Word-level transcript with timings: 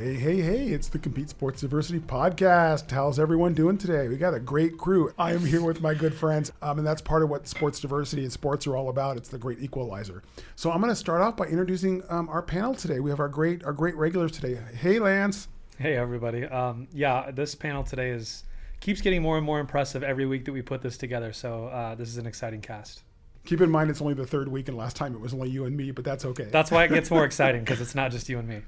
Hey, 0.00 0.14
hey, 0.14 0.40
hey, 0.40 0.68
it's 0.68 0.88
the 0.88 0.98
Compete 0.98 1.28
Sports 1.28 1.60
Diversity 1.60 1.98
Podcast. 1.98 2.90
How's 2.90 3.18
everyone 3.18 3.52
doing 3.52 3.76
today? 3.76 4.08
We 4.08 4.16
got 4.16 4.32
a 4.32 4.40
great 4.40 4.78
crew. 4.78 5.12
I 5.18 5.34
am 5.34 5.44
here 5.44 5.62
with 5.62 5.82
my 5.82 5.92
good 5.92 6.14
friends, 6.14 6.50
um, 6.62 6.78
and 6.78 6.86
that's 6.86 7.02
part 7.02 7.22
of 7.22 7.28
what 7.28 7.46
sports 7.46 7.80
diversity 7.80 8.22
and 8.22 8.32
sports 8.32 8.66
are 8.66 8.78
all 8.78 8.88
about. 8.88 9.18
It's 9.18 9.28
the 9.28 9.36
great 9.36 9.60
equalizer. 9.60 10.22
So 10.56 10.72
I'm 10.72 10.80
going 10.80 10.90
to 10.90 10.96
start 10.96 11.20
off 11.20 11.36
by 11.36 11.48
introducing 11.48 12.02
um, 12.08 12.30
our 12.30 12.40
panel 12.40 12.74
today. 12.74 12.98
We 13.00 13.10
have 13.10 13.20
our 13.20 13.28
great 13.28 13.62
our 13.62 13.74
great 13.74 13.94
regulars 13.94 14.32
today. 14.32 14.58
Hey, 14.74 14.98
Lance. 14.98 15.48
Hey, 15.76 15.96
everybody. 15.96 16.46
Um, 16.46 16.88
yeah, 16.94 17.30
this 17.30 17.54
panel 17.54 17.84
today 17.84 18.08
is 18.08 18.44
keeps 18.80 19.02
getting 19.02 19.20
more 19.20 19.36
and 19.36 19.44
more 19.44 19.60
impressive 19.60 20.02
every 20.02 20.24
week 20.24 20.46
that 20.46 20.52
we 20.52 20.62
put 20.62 20.80
this 20.80 20.96
together. 20.96 21.34
So 21.34 21.66
uh, 21.66 21.94
this 21.94 22.08
is 22.08 22.16
an 22.16 22.26
exciting 22.26 22.62
cast. 22.62 23.02
Keep 23.44 23.62
in 23.62 23.70
mind 23.70 23.90
it's 23.90 24.00
only 24.00 24.14
the 24.14 24.26
third 24.26 24.48
week, 24.48 24.68
and 24.68 24.76
last 24.76 24.96
time 24.96 25.14
it 25.14 25.20
was 25.20 25.32
only 25.32 25.48
you 25.48 25.64
and 25.64 25.76
me, 25.76 25.90
but 25.90 26.04
that's 26.04 26.24
okay. 26.24 26.44
That's 26.44 26.70
why 26.70 26.84
it 26.84 26.88
gets 26.88 27.10
more 27.10 27.24
exciting 27.30 27.62
because 27.62 27.80
it's 27.80 27.94
not 27.94 28.10
just 28.10 28.28
you 28.28 28.38
and 28.38 28.46
me. 28.46 28.62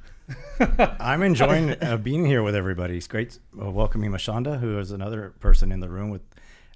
I'm 1.01 1.23
enjoying 1.23 1.73
uh, 1.83 1.99
being 1.99 2.25
here 2.25 2.43
with 2.43 2.55
everybody. 2.55 2.97
It's 2.97 3.07
great 3.07 3.39
uh, 3.61 3.71
welcoming 3.71 4.11
Mashonda, 4.11 4.61
who 4.61 4.79
is 4.79 4.91
another 4.91 5.35
person 5.41 5.71
in 5.71 5.81
the 5.81 5.89
room 5.89 6.11
with 6.11 6.23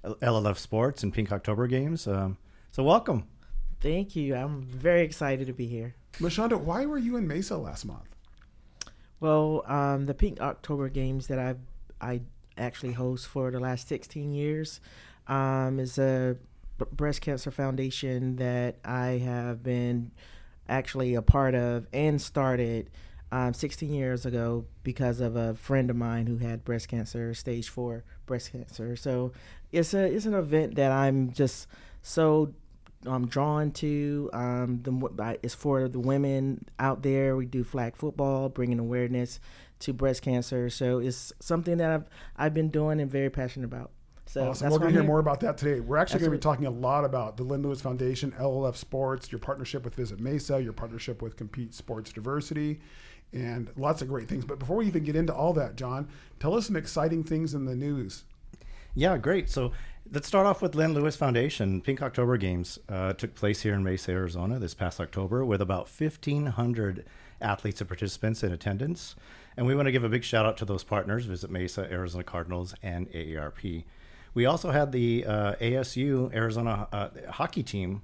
LLF 0.03 0.57
Sports 0.57 1.03
and 1.03 1.13
Pink 1.13 1.31
October 1.31 1.67
Games. 1.67 2.07
Um, 2.07 2.37
so 2.71 2.83
welcome. 2.83 3.27
Thank 3.79 4.15
you. 4.15 4.35
I'm 4.35 4.61
very 4.61 5.01
excited 5.01 5.47
to 5.47 5.53
be 5.53 5.67
here. 5.67 5.95
Mashonda, 6.19 6.59
why 6.59 6.85
were 6.85 6.97
you 6.97 7.17
in 7.17 7.27
Mesa 7.27 7.57
last 7.57 7.85
month? 7.85 8.15
Well, 9.19 9.63
um, 9.65 10.05
the 10.05 10.13
Pink 10.13 10.39
October 10.39 10.89
Games 10.89 11.27
that 11.27 11.39
I 11.39 11.55
I 11.99 12.21
actually 12.57 12.93
host 12.93 13.27
for 13.27 13.51
the 13.51 13.59
last 13.59 13.87
16 13.87 14.33
years 14.33 14.79
um, 15.27 15.79
is 15.79 15.97
a 15.97 16.37
breast 16.91 17.21
cancer 17.21 17.51
foundation 17.51 18.37
that 18.37 18.77
I 18.85 19.19
have 19.23 19.63
been 19.63 20.11
actually 20.69 21.15
a 21.15 21.21
part 21.21 21.55
of 21.55 21.87
and 21.93 22.21
started 22.21 22.89
um, 23.31 23.53
16 23.53 23.93
years 23.93 24.25
ago 24.25 24.65
because 24.83 25.19
of 25.19 25.35
a 25.35 25.55
friend 25.55 25.89
of 25.89 25.95
mine 25.95 26.27
who 26.27 26.37
had 26.37 26.63
breast 26.63 26.87
cancer, 26.87 27.33
stage 27.33 27.69
four 27.69 28.03
breast 28.25 28.51
cancer. 28.51 28.95
So 28.95 29.33
it's 29.71 29.93
a 29.93 30.05
it's 30.05 30.25
an 30.25 30.33
event 30.33 30.75
that 30.75 30.91
I'm 30.91 31.31
just 31.31 31.67
so 32.01 32.53
um, 33.05 33.27
drawn 33.27 33.71
to. 33.71 34.29
Um, 34.33 34.81
the 34.83 35.37
it's 35.43 35.53
for 35.53 35.87
the 35.87 35.99
women 35.99 36.65
out 36.79 37.03
there. 37.03 37.35
We 37.35 37.45
do 37.45 37.63
flag 37.63 37.95
football, 37.95 38.49
bringing 38.49 38.79
awareness 38.79 39.39
to 39.79 39.93
breast 39.93 40.21
cancer. 40.21 40.69
So 40.69 40.99
it's 40.99 41.33
something 41.39 41.77
that 41.77 41.91
I've 41.91 42.05
I've 42.37 42.53
been 42.53 42.69
doing 42.69 43.01
and 43.01 43.11
very 43.11 43.29
passionate 43.29 43.65
about. 43.65 43.91
So 44.27 44.49
awesome. 44.49 44.69
We're 44.69 44.79
going 44.79 44.93
to 44.93 44.99
hear 44.99 45.07
more 45.07 45.19
about 45.19 45.39
that 45.39 45.57
today. 45.57 45.79
We're 45.79 45.97
actually 45.97 46.19
going 46.19 46.31
to 46.31 46.37
be 46.37 46.41
talking 46.41 46.65
a 46.65 46.71
lot 46.71 47.05
about 47.05 47.37
the 47.37 47.43
Lynn 47.43 47.61
Lewis 47.61 47.79
Foundation, 47.79 48.33
LLF 48.33 48.75
Sports, 48.75 49.31
your 49.31 49.39
partnership 49.39 49.85
with 49.85 49.95
Visit 49.95 50.19
Mesa, 50.19 50.61
your 50.61 50.73
partnership 50.73 51.21
with 51.21 51.37
Compete 51.37 51.73
Sports 51.73 52.11
Diversity, 52.11 52.81
and 53.31 53.69
lots 53.77 54.01
of 54.01 54.09
great 54.09 54.27
things. 54.27 54.43
But 54.43 54.59
before 54.59 54.75
we 54.77 54.85
even 54.85 55.05
get 55.05 55.15
into 55.15 55.33
all 55.33 55.53
that, 55.53 55.77
John, 55.77 56.09
tell 56.41 56.55
us 56.55 56.67
some 56.67 56.75
exciting 56.75 57.23
things 57.23 57.53
in 57.53 57.63
the 57.63 57.75
news. 57.75 58.25
Yeah, 58.95 59.17
great. 59.17 59.49
So 59.49 59.71
let's 60.11 60.27
start 60.27 60.45
off 60.45 60.61
with 60.61 60.75
Lynn 60.75 60.93
Lewis 60.93 61.15
Foundation. 61.15 61.81
Pink 61.81 62.01
October 62.01 62.35
Games 62.35 62.79
uh, 62.89 63.13
took 63.13 63.33
place 63.33 63.61
here 63.61 63.75
in 63.75 63.83
Mesa, 63.83 64.11
Arizona 64.11 64.59
this 64.59 64.73
past 64.73 64.99
October 64.99 65.45
with 65.45 65.61
about 65.61 65.87
1,500 65.87 67.05
athletes 67.39 67.79
and 67.79 67.87
participants 67.87 68.43
in 68.43 68.51
attendance. 68.51 69.15
And 69.55 69.65
we 69.65 69.73
want 69.73 69.85
to 69.85 69.91
give 69.91 70.03
a 70.03 70.09
big 70.09 70.23
shout 70.23 70.45
out 70.45 70.57
to 70.57 70.65
those 70.65 70.83
partners 70.83 71.25
Visit 71.25 71.49
Mesa, 71.49 71.87
Arizona 71.89 72.23
Cardinals, 72.23 72.75
and 72.83 73.09
AARP. 73.11 73.85
We 74.33 74.45
also 74.45 74.71
had 74.71 74.91
the 74.91 75.25
uh, 75.25 75.55
ASU 75.55 76.33
Arizona 76.33 76.87
uh, 76.91 77.09
hockey 77.31 77.63
team 77.63 78.01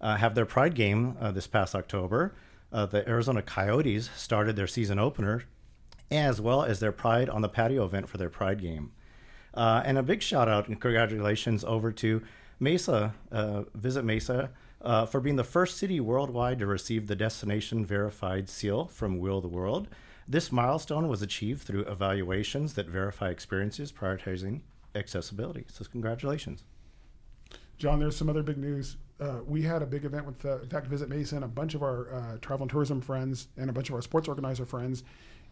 uh, 0.00 0.16
have 0.16 0.34
their 0.34 0.46
Pride 0.46 0.74
game 0.74 1.16
uh, 1.20 1.30
this 1.32 1.46
past 1.46 1.74
October. 1.74 2.34
Uh, 2.72 2.86
the 2.86 3.08
Arizona 3.08 3.42
Coyotes 3.42 4.10
started 4.16 4.56
their 4.56 4.66
season 4.66 4.98
opener, 4.98 5.44
as 6.10 6.40
well 6.40 6.62
as 6.62 6.80
their 6.80 6.92
Pride 6.92 7.28
on 7.28 7.42
the 7.42 7.48
Patio 7.48 7.84
event 7.84 8.08
for 8.08 8.18
their 8.18 8.30
Pride 8.30 8.60
game. 8.60 8.92
Uh, 9.52 9.82
and 9.84 9.96
a 9.96 10.02
big 10.02 10.20
shout 10.22 10.48
out 10.48 10.68
and 10.68 10.80
congratulations 10.80 11.64
over 11.64 11.92
to 11.92 12.22
Mesa, 12.58 13.14
Visit 13.74 14.04
Mesa, 14.04 14.50
for 15.08 15.20
being 15.20 15.36
the 15.36 15.44
first 15.44 15.78
city 15.78 16.00
worldwide 16.00 16.58
to 16.58 16.66
receive 16.66 17.06
the 17.06 17.16
Destination 17.16 17.86
Verified 17.86 18.48
seal 18.48 18.86
from 18.86 19.18
Wheel 19.18 19.40
the 19.40 19.48
World. 19.48 19.88
This 20.26 20.50
milestone 20.50 21.08
was 21.08 21.22
achieved 21.22 21.62
through 21.62 21.84
evaluations 21.84 22.74
that 22.74 22.86
verify 22.86 23.28
experiences 23.30 23.92
prioritizing 23.92 24.62
accessibility. 24.94 25.64
So 25.68 25.84
congratulations. 25.90 26.64
John, 27.78 27.98
there's 27.98 28.16
some 28.16 28.28
other 28.28 28.42
big 28.42 28.58
news. 28.58 28.96
Uh, 29.20 29.40
we 29.46 29.62
had 29.62 29.82
a 29.82 29.86
big 29.86 30.04
event 30.04 30.26
with, 30.26 30.44
uh, 30.44 30.60
in 30.60 30.68
fact, 30.68 30.86
Visit 30.86 31.08
Mesa, 31.08 31.36
a 31.38 31.48
bunch 31.48 31.74
of 31.74 31.82
our 31.82 32.12
uh, 32.12 32.38
travel 32.40 32.64
and 32.64 32.70
tourism 32.70 33.00
friends 33.00 33.48
and 33.56 33.70
a 33.70 33.72
bunch 33.72 33.88
of 33.88 33.94
our 33.94 34.02
sports 34.02 34.28
organizer 34.28 34.66
friends 34.66 35.04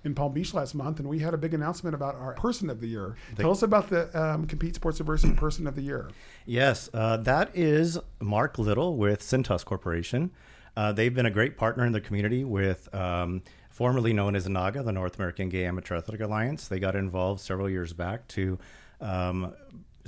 in 0.04 0.14
Palm 0.14 0.32
Beach 0.32 0.52
last 0.52 0.74
month, 0.74 0.98
and 0.98 1.08
we 1.08 1.20
had 1.20 1.32
a 1.32 1.36
big 1.36 1.54
announcement 1.54 1.94
about 1.94 2.16
our 2.16 2.34
Person 2.34 2.68
of 2.70 2.80
the 2.80 2.88
Year. 2.88 3.16
Tell 3.36 3.52
us 3.52 3.62
about 3.62 3.88
the 3.88 4.20
um, 4.20 4.46
Compete 4.46 4.74
Sports 4.74 4.98
Diversity 4.98 5.32
Person 5.36 5.66
of 5.66 5.76
the 5.76 5.82
Year. 5.82 6.10
Yes, 6.44 6.90
uh, 6.92 7.18
that 7.18 7.50
is 7.54 7.98
Mark 8.20 8.58
Little 8.58 8.96
with 8.96 9.20
Cintas 9.20 9.64
Corporation. 9.64 10.32
Uh, 10.76 10.90
they've 10.90 11.14
been 11.14 11.26
a 11.26 11.30
great 11.30 11.56
partner 11.56 11.86
in 11.86 11.92
the 11.92 12.00
community 12.00 12.44
with. 12.44 12.92
Um, 12.94 13.42
formerly 13.72 14.12
known 14.12 14.36
as 14.36 14.46
NAGA, 14.46 14.82
the 14.82 14.92
North 14.92 15.16
American 15.16 15.48
Gay 15.48 15.64
Amateur 15.64 15.96
Athletic 15.96 16.20
Alliance. 16.20 16.68
They 16.68 16.78
got 16.78 16.94
involved 16.94 17.40
several 17.40 17.70
years 17.70 17.94
back 17.94 18.28
to 18.28 18.58
um, 19.02 19.54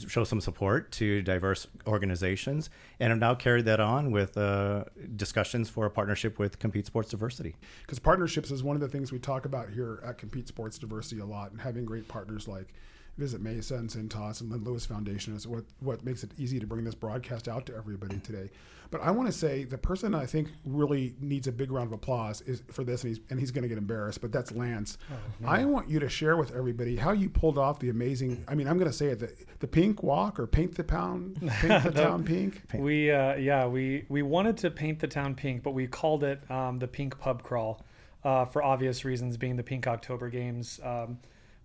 show 0.08 0.24
some 0.24 0.40
support 0.40 0.90
to 0.92 1.22
diverse 1.22 1.66
organizations 1.86 2.70
and 3.00 3.10
have 3.10 3.18
now 3.18 3.34
carried 3.34 3.64
that 3.66 3.80
on 3.80 4.10
with 4.10 4.36
uh, 4.36 4.84
discussions 5.16 5.70
for 5.70 5.86
a 5.86 5.90
partnership 5.90 6.38
with 6.38 6.58
Compete 6.58 6.86
Sports 6.86 7.10
Diversity. 7.10 7.54
Because 7.82 7.98
partnerships 7.98 8.50
is 8.50 8.62
one 8.62 8.76
of 8.76 8.80
the 8.80 8.88
things 8.88 9.12
we 9.12 9.18
talk 9.18 9.44
about 9.44 9.70
here 9.70 10.02
at 10.04 10.18
Compete 10.18 10.48
Sports 10.48 10.78
Diversity 10.78 11.20
a 11.20 11.24
lot, 11.24 11.52
and 11.52 11.60
having 11.60 11.84
great 11.84 12.08
partners 12.08 12.48
like 12.48 12.74
Visit 13.16 13.40
Mesa 13.40 13.76
and 13.76 13.88
Cintas 13.88 14.40
and 14.40 14.50
Lynn 14.50 14.64
Lewis 14.64 14.84
Foundation 14.86 15.36
is 15.36 15.46
what, 15.46 15.64
what 15.80 16.04
makes 16.04 16.24
it 16.24 16.32
easy 16.36 16.58
to 16.58 16.66
bring 16.66 16.84
this 16.84 16.94
broadcast 16.94 17.46
out 17.46 17.64
to 17.66 17.76
everybody 17.76 18.18
today. 18.18 18.50
But 18.90 19.02
I 19.02 19.10
want 19.10 19.28
to 19.28 19.32
say 19.32 19.64
the 19.64 19.78
person 19.78 20.14
I 20.14 20.26
think 20.26 20.48
really 20.64 21.14
needs 21.20 21.46
a 21.46 21.52
big 21.52 21.70
round 21.70 21.88
of 21.88 21.92
applause 21.92 22.42
is 22.42 22.62
for 22.70 22.84
this, 22.84 23.02
and 23.02 23.10
he's 23.10 23.20
and 23.30 23.40
he's 23.40 23.50
going 23.50 23.62
to 23.62 23.68
get 23.68 23.78
embarrassed. 23.78 24.20
But 24.20 24.30
that's 24.30 24.52
Lance. 24.52 24.98
Oh, 25.10 25.16
no. 25.40 25.48
I 25.48 25.64
want 25.64 25.88
you 25.88 25.98
to 26.00 26.08
share 26.08 26.36
with 26.36 26.54
everybody 26.54 26.96
how 26.96 27.12
you 27.12 27.28
pulled 27.28 27.58
off 27.58 27.80
the 27.80 27.88
amazing. 27.88 28.44
I 28.46 28.54
mean, 28.54 28.68
I'm 28.68 28.78
going 28.78 28.90
to 28.90 28.96
say 28.96 29.06
it: 29.06 29.18
the, 29.18 29.32
the 29.60 29.66
pink 29.66 30.02
walk 30.02 30.38
or 30.38 30.46
paint 30.46 30.76
the 30.76 30.82
town, 30.82 31.36
paint 31.60 31.82
the 31.82 31.90
town 31.94 32.24
pink. 32.24 32.62
We 32.74 33.10
uh, 33.10 33.36
yeah, 33.36 33.66
we 33.66 34.04
we 34.08 34.22
wanted 34.22 34.58
to 34.58 34.70
paint 34.70 35.00
the 35.00 35.08
town 35.08 35.34
pink, 35.34 35.62
but 35.62 35.72
we 35.72 35.86
called 35.86 36.22
it 36.22 36.48
um, 36.50 36.78
the 36.78 36.88
pink 36.88 37.18
pub 37.18 37.42
crawl 37.42 37.84
uh, 38.24 38.44
for 38.44 38.62
obvious 38.62 39.04
reasons, 39.04 39.36
being 39.36 39.56
the 39.56 39.62
Pink 39.62 39.86
October 39.86 40.30
Games. 40.30 40.80
Um, 40.82 41.18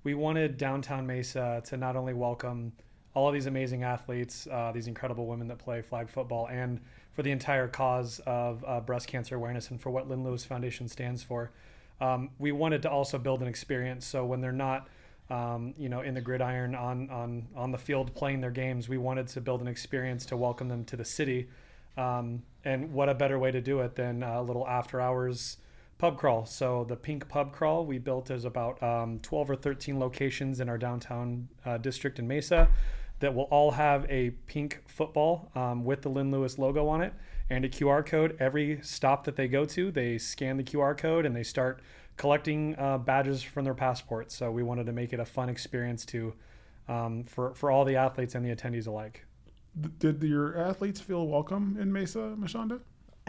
we 0.03 0.13
wanted 0.13 0.57
downtown 0.57 1.05
Mesa 1.05 1.61
to 1.65 1.77
not 1.77 1.95
only 1.95 2.13
welcome 2.13 2.71
all 3.13 3.27
of 3.27 3.33
these 3.33 3.47
amazing 3.47 3.83
athletes, 3.83 4.47
uh, 4.51 4.71
these 4.71 4.87
incredible 4.87 5.25
women 5.25 5.47
that 5.47 5.57
play 5.57 5.81
flag 5.81 6.09
football, 6.09 6.47
and 6.47 6.79
for 7.13 7.23
the 7.23 7.31
entire 7.31 7.67
cause 7.67 8.21
of 8.25 8.63
uh, 8.65 8.79
breast 8.79 9.07
cancer 9.07 9.35
awareness 9.35 9.71
and 9.71 9.81
for 9.81 9.89
what 9.89 10.07
Lynn 10.07 10.23
Lewis 10.23 10.45
Foundation 10.45 10.87
stands 10.87 11.21
for. 11.21 11.51
Um, 11.99 12.29
we 12.39 12.51
wanted 12.51 12.81
to 12.83 12.89
also 12.89 13.17
build 13.17 13.41
an 13.41 13.47
experience 13.47 14.05
so 14.05 14.25
when 14.25 14.39
they're 14.39 14.51
not, 14.53 14.87
um, 15.29 15.73
you 15.77 15.89
know, 15.89 16.01
in 16.01 16.13
the 16.13 16.21
gridiron 16.21 16.75
on, 16.75 17.09
on, 17.09 17.47
on 17.55 17.71
the 17.71 17.77
field 17.77 18.16
playing 18.16 18.39
their 18.39 18.51
games, 18.51 18.87
we 18.87 18.97
wanted 18.97 19.27
to 19.27 19.41
build 19.41 19.59
an 19.59 19.67
experience 19.67 20.25
to 20.27 20.37
welcome 20.37 20.69
them 20.69 20.85
to 20.85 20.95
the 20.95 21.03
city. 21.03 21.49
Um, 21.97 22.43
and 22.63 22.93
what 22.93 23.09
a 23.09 23.13
better 23.13 23.37
way 23.37 23.52
to 23.52 23.59
do 23.59 23.81
it 23.81 23.95
than 23.95 24.23
a 24.23 24.41
little 24.41 24.66
after 24.66 25.02
hours 25.02 25.57
pub 25.99 26.17
crawl. 26.17 26.46
So 26.46 26.85
the 26.85 26.96
Pink 26.96 27.28
Pub 27.28 27.51
Crawl 27.51 27.85
we 27.85 27.99
built 27.99 28.31
is 28.31 28.46
about 28.46 28.81
um, 28.81 29.19
12 29.19 29.51
or 29.51 29.55
13 29.55 29.99
locations 29.99 30.59
in 30.59 30.69
our 30.69 30.78
downtown 30.78 31.49
uh, 31.66 31.78
district 31.78 32.17
in 32.17 32.28
Mesa 32.28 32.69
that 33.19 33.35
will 33.35 33.43
all 33.51 33.72
have 33.72 34.05
a 34.09 34.31
pink 34.47 34.81
football 34.87 35.51
um, 35.53 35.84
with 35.84 36.01
the 36.01 36.09
Lynn 36.09 36.31
Lewis 36.31 36.57
logo 36.57 36.87
on 36.87 37.01
it 37.01 37.13
and 37.49 37.66
a 37.66 37.69
QR 37.69 38.03
code. 38.03 38.37
Every 38.40 38.79
stop 38.81 39.25
that 39.25 39.35
they 39.35 39.49
go 39.49 39.66
to, 39.66 39.91
they 39.91 40.17
scan 40.17 40.55
the 40.55 40.63
QR 40.63 40.97
code 40.97 41.25
and 41.25 41.35
they 41.35 41.43
start 41.43 41.81
collecting 42.16 42.78
uh, 42.79 42.97
badges 42.97 43.43
from 43.43 43.66
their 43.66 43.73
passports. 43.73 44.34
So 44.34 44.52
we 44.52 44.63
wanted 44.63 44.85
to 44.85 44.93
make 44.93 45.11
it 45.11 45.19
a 45.19 45.25
fun 45.25 45.49
experience 45.49 46.05
to 46.05 46.34
um, 46.87 47.23
for 47.23 47.53
for 47.53 47.69
all 47.69 47.85
the 47.85 47.97
athletes 47.97 48.35
and 48.35 48.43
the 48.43 48.55
attendees 48.55 48.87
alike. 48.87 49.25
Did 49.99 50.23
your 50.23 50.57
athletes 50.57 50.99
feel 51.02 51.28
welcome 51.28 51.78
in 51.79 51.91
Mesa, 51.91 52.35
Mashonda? 52.40 52.79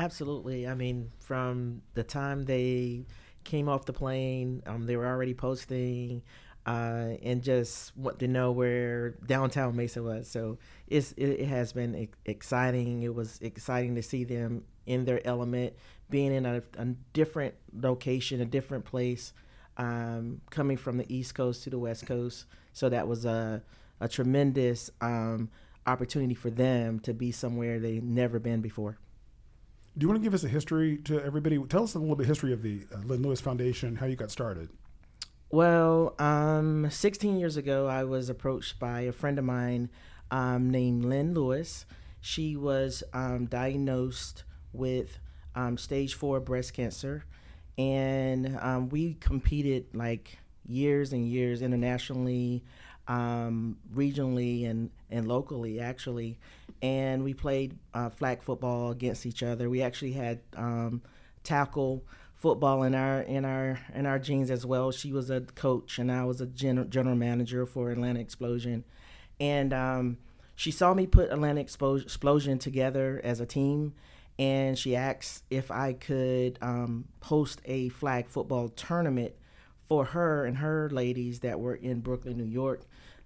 Absolutely. 0.01 0.67
I 0.67 0.75
mean, 0.75 1.13
from 1.19 1.83
the 1.93 2.03
time 2.03 2.47
they 2.47 3.05
came 3.45 3.69
off 3.69 3.85
the 3.85 3.93
plane, 3.93 4.63
um, 4.65 4.87
they 4.87 4.97
were 4.97 5.07
already 5.07 5.35
posting 5.35 6.23
uh, 6.65 7.17
and 7.23 7.43
just 7.43 7.95
want 7.99 8.19
to 8.21 8.27
know 8.27 8.51
where 8.51 9.11
downtown 9.27 9.77
Mesa 9.77 10.03
was. 10.03 10.27
So 10.27 10.57
it's 10.87 11.13
it, 11.19 11.45
has 11.47 11.75
been 11.75 12.09
exciting. 12.25 13.03
It 13.03 13.15
was 13.15 13.39
exciting 13.43 13.95
to 13.97 14.03
see 14.03 14.25
them 14.25 14.65
in 14.87 15.05
their 15.05 15.21
element, 15.27 15.75
being 16.09 16.33
in 16.33 16.47
a, 16.47 16.63
a 16.79 16.87
different 17.13 17.55
location, 17.75 18.41
a 18.41 18.47
different 18.47 18.87
place, 18.87 19.35
um, 19.77 20.41
coming 20.49 20.79
from 20.79 20.97
the 20.97 21.15
East 21.15 21.35
Coast 21.35 21.63
to 21.65 21.71
the 21.71 21.79
West 21.79 22.07
Coast. 22.07 22.47
So 22.73 22.89
that 22.89 23.07
was 23.07 23.27
a 23.27 23.63
a 24.01 24.09
tremendous 24.09 24.91
um, 25.03 25.51
opportunity 25.87 26.35
for 26.35 26.49
them 26.49 27.01
to 27.01 27.13
be 27.13 27.33
somewhere 27.33 27.79
they've 27.79 28.03
never 28.03 28.39
been 28.39 28.63
before. 28.63 28.97
Do 30.01 30.05
you 30.05 30.09
want 30.09 30.23
to 30.23 30.25
give 30.25 30.33
us 30.33 30.45
a 30.45 30.49
history 30.49 30.97
to 31.05 31.23
everybody? 31.23 31.59
Tell 31.65 31.83
us 31.83 31.95
a 31.95 31.99
little 31.99 32.17
bit 32.17 32.27
history 32.27 32.55
of 32.55 32.63
the 32.63 32.87
uh, 32.91 33.01
Lynn 33.05 33.21
Lewis 33.21 33.39
Foundation, 33.39 33.97
how 33.97 34.07
you 34.07 34.17
got 34.17 34.31
started. 34.31 34.71
Well, 35.51 36.15
um, 36.19 36.91
16 36.91 37.39
years 37.39 37.59
ago, 37.59 37.87
I 37.87 38.05
was 38.05 38.31
approached 38.31 38.79
by 38.79 39.03
a 39.03 39.13
friend 39.13 39.39
of 39.39 39.45
mine 39.45 39.91
um, 40.31 40.71
named 40.71 41.05
Lynn 41.05 41.35
Lewis. 41.35 41.85
She 42.23 42.57
was 42.57 43.03
um, 43.13 43.45
diagnosed 43.45 44.45
with 44.73 45.19
um, 45.55 45.77
stage 45.77 46.15
four 46.15 46.41
breast 46.41 46.73
cancer, 46.73 47.27
and 47.77 48.57
um, 48.59 48.89
we 48.89 49.19
competed 49.21 49.85
like 49.93 50.39
years 50.67 51.13
and 51.13 51.29
years 51.29 51.61
internationally, 51.61 52.65
um, 53.11 53.77
regionally, 53.93 54.71
and, 54.71 54.91
and 55.11 55.27
locally, 55.27 55.81
actually. 55.81 56.39
And 56.81 57.25
we 57.25 57.35
played 57.35 57.77
uh, 57.93 58.09
flag 58.09 58.43
football 58.43 58.91
against 58.93 59.27
each 59.27 59.43
other. 59.43 59.69
We 59.69 59.83
actually 59.83 60.13
had 60.13 60.41
tackle 61.43 62.05
football 62.37 62.85
in 62.85 62.95
our 62.95 63.21
in 63.21 63.45
our 63.45 63.79
in 63.95 64.07
our 64.07 64.19
genes 64.19 64.51
as 64.51 64.65
well. 64.65 64.93
She 64.93 65.13
was 65.13 65.29
a 65.29 65.41
coach, 65.41 65.99
and 65.99 66.11
I 66.11 66.25
was 66.25 66.41
a 66.41 66.47
general 66.47 66.87
general 66.87 67.17
manager 67.17 67.67
for 67.67 67.91
Atlanta 67.91 68.21
Explosion, 68.21 68.85
and 69.39 69.73
um, 69.73 70.19
she 70.55 70.71
saw 70.71 70.95
me 70.95 71.07
put 71.07 71.31
Atlanta 71.31 71.61
Explosion 71.61 72.59
together 72.59 73.21
as 73.25 73.41
a 73.41 73.47
team, 73.47 73.95
and 74.39 74.79
she 74.79 74.95
asked 74.95 75.45
if 75.51 75.71
I 75.71 75.95
could 75.95 76.59
um, 76.63 77.07
host 77.23 77.61
a 77.65 77.89
flag 77.91 78.29
football 78.29 78.69
tournament 78.69 79.35
for 79.91 80.05
her 80.05 80.45
and 80.45 80.59
her 80.59 80.89
ladies 80.91 81.41
that 81.41 81.59
were 81.59 81.75
in 81.75 81.99
Brooklyn, 81.99 82.37
New 82.37 82.45
York. 82.45 82.83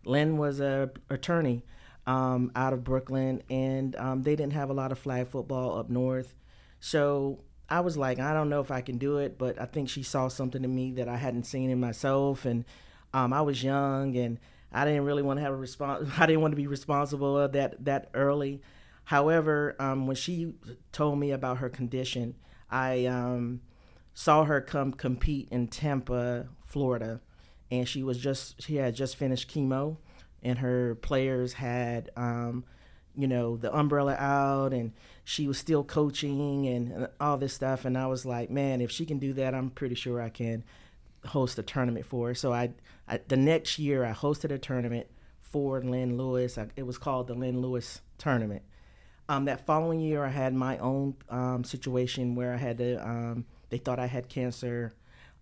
Lynn 0.06 0.38
was 0.38 0.60
a 0.60 0.90
attorney 1.10 1.62
um, 2.06 2.52
out 2.56 2.72
of 2.72 2.82
Brooklyn, 2.82 3.42
and 3.50 3.94
um, 3.96 4.22
they 4.22 4.34
didn't 4.34 4.54
have 4.54 4.70
a 4.70 4.72
lot 4.72 4.90
of 4.90 4.98
flag 4.98 5.28
football 5.28 5.78
up 5.78 5.90
north. 5.90 6.34
So 6.80 7.40
I 7.68 7.80
was 7.80 7.98
like, 7.98 8.18
I 8.18 8.32
don't 8.32 8.48
know 8.48 8.60
if 8.60 8.70
I 8.70 8.80
can 8.80 8.96
do 8.96 9.18
it, 9.18 9.36
but 9.36 9.60
I 9.60 9.66
think 9.66 9.90
she 9.90 10.02
saw 10.02 10.28
something 10.28 10.64
in 10.64 10.74
me 10.74 10.92
that 10.92 11.06
I 11.06 11.18
hadn't 11.18 11.44
seen 11.44 11.68
in 11.68 11.80
myself, 11.80 12.46
and 12.46 12.64
um, 13.12 13.34
I 13.34 13.42
was 13.42 13.62
young, 13.62 14.16
and 14.16 14.40
I 14.72 14.86
didn't 14.86 15.04
really 15.04 15.22
want 15.22 15.40
to 15.40 15.42
have 15.42 15.52
a 15.52 15.56
response. 15.56 16.08
I 16.18 16.24
didn't 16.24 16.40
want 16.40 16.52
to 16.52 16.56
be 16.56 16.66
responsible 16.66 17.46
that 17.46 17.84
that 17.84 18.08
early. 18.14 18.62
However, 19.04 19.76
um, 19.78 20.06
when 20.06 20.16
she 20.16 20.54
told 20.92 21.18
me 21.18 21.30
about 21.30 21.58
her 21.58 21.68
condition, 21.68 22.36
I 22.70 23.04
um, 23.04 23.60
saw 24.14 24.44
her 24.44 24.60
come 24.60 24.92
compete 24.92 25.48
in 25.50 25.68
Tampa, 25.68 26.48
Florida, 26.64 27.20
and 27.70 27.88
she 27.88 28.02
was 28.02 28.18
just 28.18 28.62
she 28.62 28.76
had 28.76 28.94
just 28.94 29.16
finished 29.16 29.52
chemo, 29.52 29.98
and 30.42 30.58
her 30.58 30.94
players 30.96 31.54
had 31.54 32.10
um, 32.16 32.64
you 33.16 33.28
know 33.28 33.56
the 33.56 33.74
umbrella 33.76 34.14
out 34.14 34.72
and 34.72 34.92
she 35.22 35.46
was 35.46 35.56
still 35.56 35.84
coaching 35.84 36.66
and 36.66 37.08
all 37.20 37.38
this 37.38 37.54
stuff 37.54 37.84
and 37.84 37.96
i 37.96 38.06
was 38.06 38.26
like 38.26 38.50
man 38.50 38.80
if 38.80 38.90
she 38.90 39.06
can 39.06 39.20
do 39.20 39.32
that 39.32 39.54
i'm 39.54 39.70
pretty 39.70 39.94
sure 39.94 40.20
i 40.20 40.28
can 40.28 40.64
host 41.26 41.58
a 41.58 41.62
tournament 41.62 42.06
for 42.06 42.28
her. 42.28 42.34
So 42.34 42.52
i, 42.52 42.70
I 43.08 43.20
the 43.28 43.36
next 43.36 43.78
year 43.78 44.04
i 44.04 44.12
hosted 44.12 44.50
a 44.50 44.58
tournament 44.58 45.06
for 45.40 45.80
lynn 45.82 46.16
lewis. 46.16 46.58
I, 46.58 46.68
it 46.76 46.84
was 46.84 46.98
called 46.98 47.28
the 47.28 47.34
lynn 47.34 47.60
lewis 47.60 48.00
tournament. 48.18 48.62
Um, 49.28 49.46
that 49.46 49.64
following 49.66 50.00
year 50.00 50.24
i 50.24 50.28
had 50.28 50.54
my 50.54 50.78
own 50.78 51.14
um, 51.30 51.64
situation 51.64 52.34
where 52.34 52.52
i 52.52 52.56
had 52.56 52.78
to 52.78 52.96
um, 53.06 53.46
they 53.74 53.78
thought 53.78 53.98
i 53.98 54.06
had 54.06 54.28
cancer. 54.28 54.94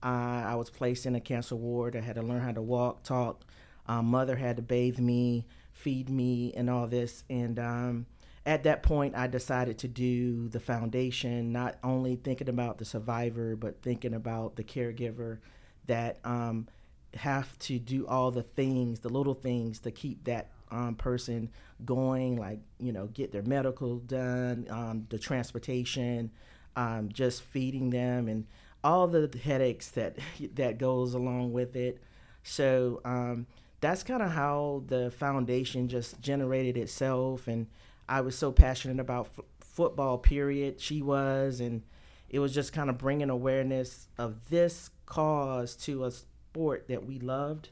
Uh, 0.02 0.42
i 0.46 0.54
was 0.54 0.70
placed 0.70 1.04
in 1.04 1.14
a 1.14 1.20
cancer 1.20 1.54
ward. 1.54 1.94
I 1.94 2.00
had 2.00 2.16
to 2.16 2.22
learn 2.22 2.40
how 2.40 2.52
to 2.52 2.62
walk 2.62 3.02
talk. 3.02 3.44
Um, 3.86 4.06
mother 4.06 4.36
had 4.36 4.56
to 4.56 4.62
bathe 4.62 4.98
me 4.98 5.44
feed 5.82 6.08
me 6.08 6.52
and 6.56 6.70
all 6.70 6.86
this. 6.86 7.24
And 7.28 7.58
um, 7.58 8.06
at 8.46 8.62
that 8.64 8.82
point, 8.82 9.14
I 9.16 9.26
decided 9.26 9.78
to 9.78 9.88
do 9.88 10.48
the 10.48 10.60
foundation, 10.60 11.52
not 11.52 11.76
only 11.82 12.16
thinking 12.16 12.48
about 12.48 12.78
the 12.78 12.84
survivor, 12.84 13.56
but 13.56 13.82
thinking 13.82 14.14
about 14.14 14.56
the 14.56 14.64
caregiver 14.64 15.38
that 15.86 16.18
um, 16.24 16.68
have 17.14 17.58
to 17.60 17.78
do 17.78 18.06
all 18.06 18.30
the 18.30 18.42
things, 18.42 19.00
the 19.00 19.08
little 19.08 19.34
things 19.34 19.80
to 19.80 19.90
keep 19.90 20.24
that 20.24 20.50
um, 20.70 20.94
person 20.94 21.50
going, 21.84 22.36
like, 22.36 22.60
you 22.78 22.92
know, 22.92 23.08
get 23.08 23.32
their 23.32 23.42
medical 23.42 23.98
done, 23.98 24.66
um, 24.70 25.06
the 25.10 25.18
transportation, 25.18 26.30
um, 26.76 27.08
just 27.12 27.42
feeding 27.42 27.90
them, 27.90 28.28
and 28.28 28.46
all 28.84 29.06
the 29.06 29.30
headaches 29.42 29.88
that 29.90 30.16
that 30.54 30.78
goes 30.78 31.14
along 31.14 31.52
with 31.52 31.76
it. 31.76 31.98
So 32.44 33.00
um, 33.04 33.46
that's 33.82 34.04
kind 34.04 34.22
of 34.22 34.30
how 34.30 34.84
the 34.86 35.10
foundation 35.10 35.88
just 35.88 36.18
generated 36.22 36.78
itself 36.78 37.46
and 37.46 37.66
i 38.08 38.22
was 38.22 38.38
so 38.38 38.50
passionate 38.50 38.98
about 38.98 39.26
f- 39.36 39.44
football 39.60 40.16
period 40.16 40.80
she 40.80 41.02
was 41.02 41.60
and 41.60 41.82
it 42.30 42.38
was 42.38 42.54
just 42.54 42.72
kind 42.72 42.88
of 42.88 42.96
bringing 42.96 43.28
awareness 43.28 44.08
of 44.16 44.48
this 44.48 44.88
cause 45.04 45.76
to 45.76 46.04
a 46.04 46.10
sport 46.10 46.86
that 46.88 47.04
we 47.04 47.18
loved 47.18 47.68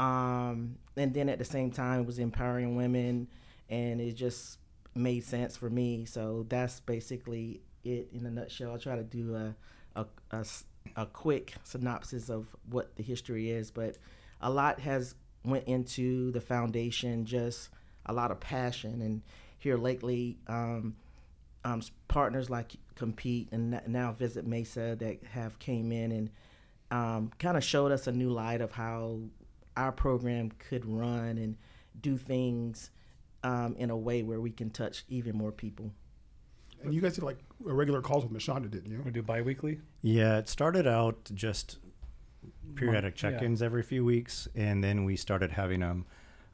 um, 0.00 0.74
and 0.96 1.14
then 1.14 1.28
at 1.28 1.38
the 1.38 1.44
same 1.44 1.70
time 1.70 2.00
it 2.00 2.06
was 2.06 2.18
empowering 2.18 2.74
women 2.74 3.28
and 3.68 4.00
it 4.00 4.12
just 4.14 4.58
made 4.94 5.22
sense 5.22 5.56
for 5.56 5.70
me 5.70 6.04
so 6.04 6.46
that's 6.48 6.80
basically 6.80 7.60
it 7.84 8.08
in 8.12 8.26
a 8.26 8.30
nutshell. 8.30 8.72
I'll 8.72 8.78
try 8.78 8.96
to 8.96 9.02
do 9.02 9.34
a, 9.34 9.54
a, 10.00 10.06
a, 10.30 10.44
a 10.96 11.06
quick 11.06 11.54
synopsis 11.64 12.28
of 12.28 12.54
what 12.70 12.94
the 12.96 13.02
history 13.02 13.50
is 13.50 13.70
but 13.70 13.96
a 14.40 14.50
lot 14.50 14.80
has 14.80 15.14
went 15.44 15.64
into 15.66 16.30
the 16.32 16.40
foundation 16.40 17.24
just 17.24 17.70
a 18.06 18.12
lot 18.12 18.30
of 18.30 18.40
passion. 18.40 19.00
And 19.00 19.22
here 19.58 19.76
lately 19.76 20.38
um, 20.46 20.96
um, 21.64 21.82
partners 22.08 22.50
like 22.50 22.72
compete 22.94 23.48
and 23.52 23.80
now 23.86 24.12
visit 24.12 24.46
mesa 24.46 24.96
that 24.98 25.24
have 25.32 25.58
came 25.58 25.90
in 25.92 26.12
and 26.12 26.30
um, 26.90 27.30
kind 27.38 27.56
of 27.56 27.64
showed 27.64 27.90
us 27.90 28.06
a 28.06 28.12
new 28.12 28.30
light 28.30 28.60
of 28.60 28.72
how 28.72 29.20
our 29.76 29.90
program 29.90 30.50
could 30.58 30.84
run 30.84 31.38
and 31.38 31.56
do 32.00 32.16
things 32.16 32.90
um, 33.42 33.74
in 33.78 33.90
a 33.90 33.96
way 33.96 34.22
where 34.22 34.40
we 34.40 34.50
can 34.50 34.70
touch 34.70 35.04
even 35.08 35.36
more 35.36 35.52
people 35.52 35.90
and 36.84 36.94
you 36.94 37.00
guys 37.00 37.14
did 37.14 37.24
like 37.24 37.38
regular 37.60 38.00
calls 38.00 38.24
with 38.24 38.32
Mashonda, 38.32 38.70
didn't 38.70 38.90
you? 38.90 39.02
We 39.04 39.10
do 39.10 39.22
biweekly. 39.22 39.80
Yeah, 40.02 40.38
it 40.38 40.48
started 40.48 40.86
out 40.86 41.30
just 41.34 41.78
periodic 42.74 43.14
check-ins 43.14 43.60
yeah. 43.60 43.66
every 43.66 43.82
few 43.82 44.04
weeks, 44.04 44.48
and 44.54 44.82
then 44.82 45.04
we 45.04 45.16
started 45.16 45.52
having 45.52 45.80
them. 45.80 46.06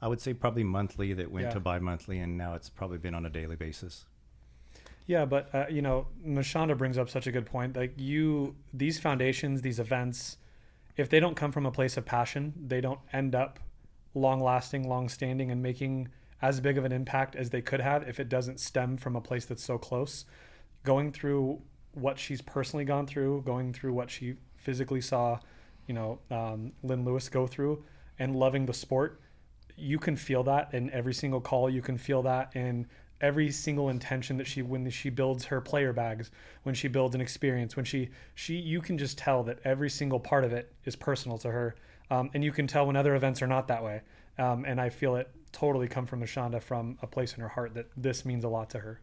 I 0.02 0.08
would 0.08 0.20
say 0.20 0.32
probably 0.32 0.64
monthly 0.64 1.12
that 1.14 1.30
went 1.30 1.48
yeah. 1.48 1.52
to 1.52 1.60
bi-monthly, 1.60 2.18
and 2.20 2.38
now 2.38 2.54
it's 2.54 2.70
probably 2.70 2.98
been 2.98 3.14
on 3.14 3.26
a 3.26 3.30
daily 3.30 3.56
basis. 3.56 4.06
Yeah, 5.06 5.24
but 5.24 5.54
uh, 5.54 5.66
you 5.68 5.82
know, 5.82 6.06
Mashonda 6.24 6.76
brings 6.78 6.96
up 6.96 7.10
such 7.10 7.26
a 7.26 7.32
good 7.32 7.46
point. 7.46 7.76
Like 7.76 7.94
you, 7.96 8.54
these 8.72 8.98
foundations, 8.98 9.60
these 9.60 9.80
events, 9.80 10.36
if 10.96 11.08
they 11.08 11.20
don't 11.20 11.34
come 11.34 11.52
from 11.52 11.66
a 11.66 11.72
place 11.72 11.96
of 11.96 12.04
passion, 12.04 12.54
they 12.66 12.80
don't 12.80 13.00
end 13.12 13.34
up 13.34 13.58
long-lasting, 14.14 14.88
long-standing, 14.88 15.50
and 15.50 15.62
making 15.62 16.08
as 16.42 16.60
big 16.60 16.78
of 16.78 16.84
an 16.84 16.92
impact 16.92 17.36
as 17.36 17.50
they 17.50 17.60
could 17.60 17.80
have 17.80 18.08
if 18.08 18.18
it 18.18 18.28
doesn't 18.28 18.60
stem 18.60 18.96
from 18.96 19.16
a 19.16 19.20
place 19.20 19.44
that's 19.44 19.64
so 19.64 19.78
close. 19.78 20.24
Going 20.84 21.12
through 21.12 21.60
what 21.92 22.18
she's 22.18 22.40
personally 22.40 22.84
gone 22.84 23.06
through, 23.06 23.42
going 23.42 23.72
through 23.72 23.92
what 23.92 24.10
she 24.10 24.34
physically 24.56 25.00
saw, 25.00 25.38
you 25.86 25.94
know 25.94 26.18
um, 26.30 26.72
Lynn 26.82 27.04
Lewis 27.04 27.28
go 27.28 27.46
through 27.46 27.84
and 28.18 28.36
loving 28.36 28.66
the 28.66 28.74
sport, 28.74 29.20
you 29.76 29.98
can 29.98 30.16
feel 30.16 30.42
that 30.44 30.72
in 30.72 30.90
every 30.90 31.14
single 31.14 31.40
call. 31.40 31.68
You 31.68 31.82
can 31.82 31.98
feel 31.98 32.22
that 32.22 32.54
in 32.54 32.86
every 33.20 33.50
single 33.50 33.88
intention 33.88 34.38
that 34.38 34.46
she 34.46 34.62
when 34.62 34.88
she 34.90 35.10
builds 35.10 35.46
her 35.46 35.60
player 35.60 35.92
bags, 35.92 36.30
when 36.62 36.74
she 36.74 36.88
builds 36.88 37.14
an 37.14 37.20
experience, 37.20 37.76
when 37.76 37.84
she 37.84 38.10
she 38.34 38.56
you 38.56 38.80
can 38.80 38.98
just 38.98 39.18
tell 39.18 39.42
that 39.44 39.58
every 39.64 39.90
single 39.90 40.20
part 40.20 40.44
of 40.44 40.52
it 40.52 40.72
is 40.84 40.96
personal 40.96 41.38
to 41.38 41.50
her, 41.50 41.74
um, 42.10 42.30
and 42.34 42.44
you 42.44 42.52
can 42.52 42.66
tell 42.66 42.86
when 42.86 42.96
other 42.96 43.14
events 43.14 43.42
are 43.42 43.46
not 43.46 43.68
that 43.68 43.82
way. 43.82 44.02
Um, 44.38 44.64
and 44.64 44.80
I 44.80 44.88
feel 44.88 45.16
it 45.16 45.30
totally 45.52 45.88
come 45.88 46.06
from 46.06 46.20
Mashonda 46.20 46.62
from 46.62 46.98
a 47.02 47.06
place 47.06 47.34
in 47.34 47.40
her 47.40 47.48
heart 47.48 47.74
that 47.74 47.86
this 47.96 48.24
means 48.24 48.44
a 48.44 48.48
lot 48.48 48.70
to 48.70 48.78
her. 48.78 49.00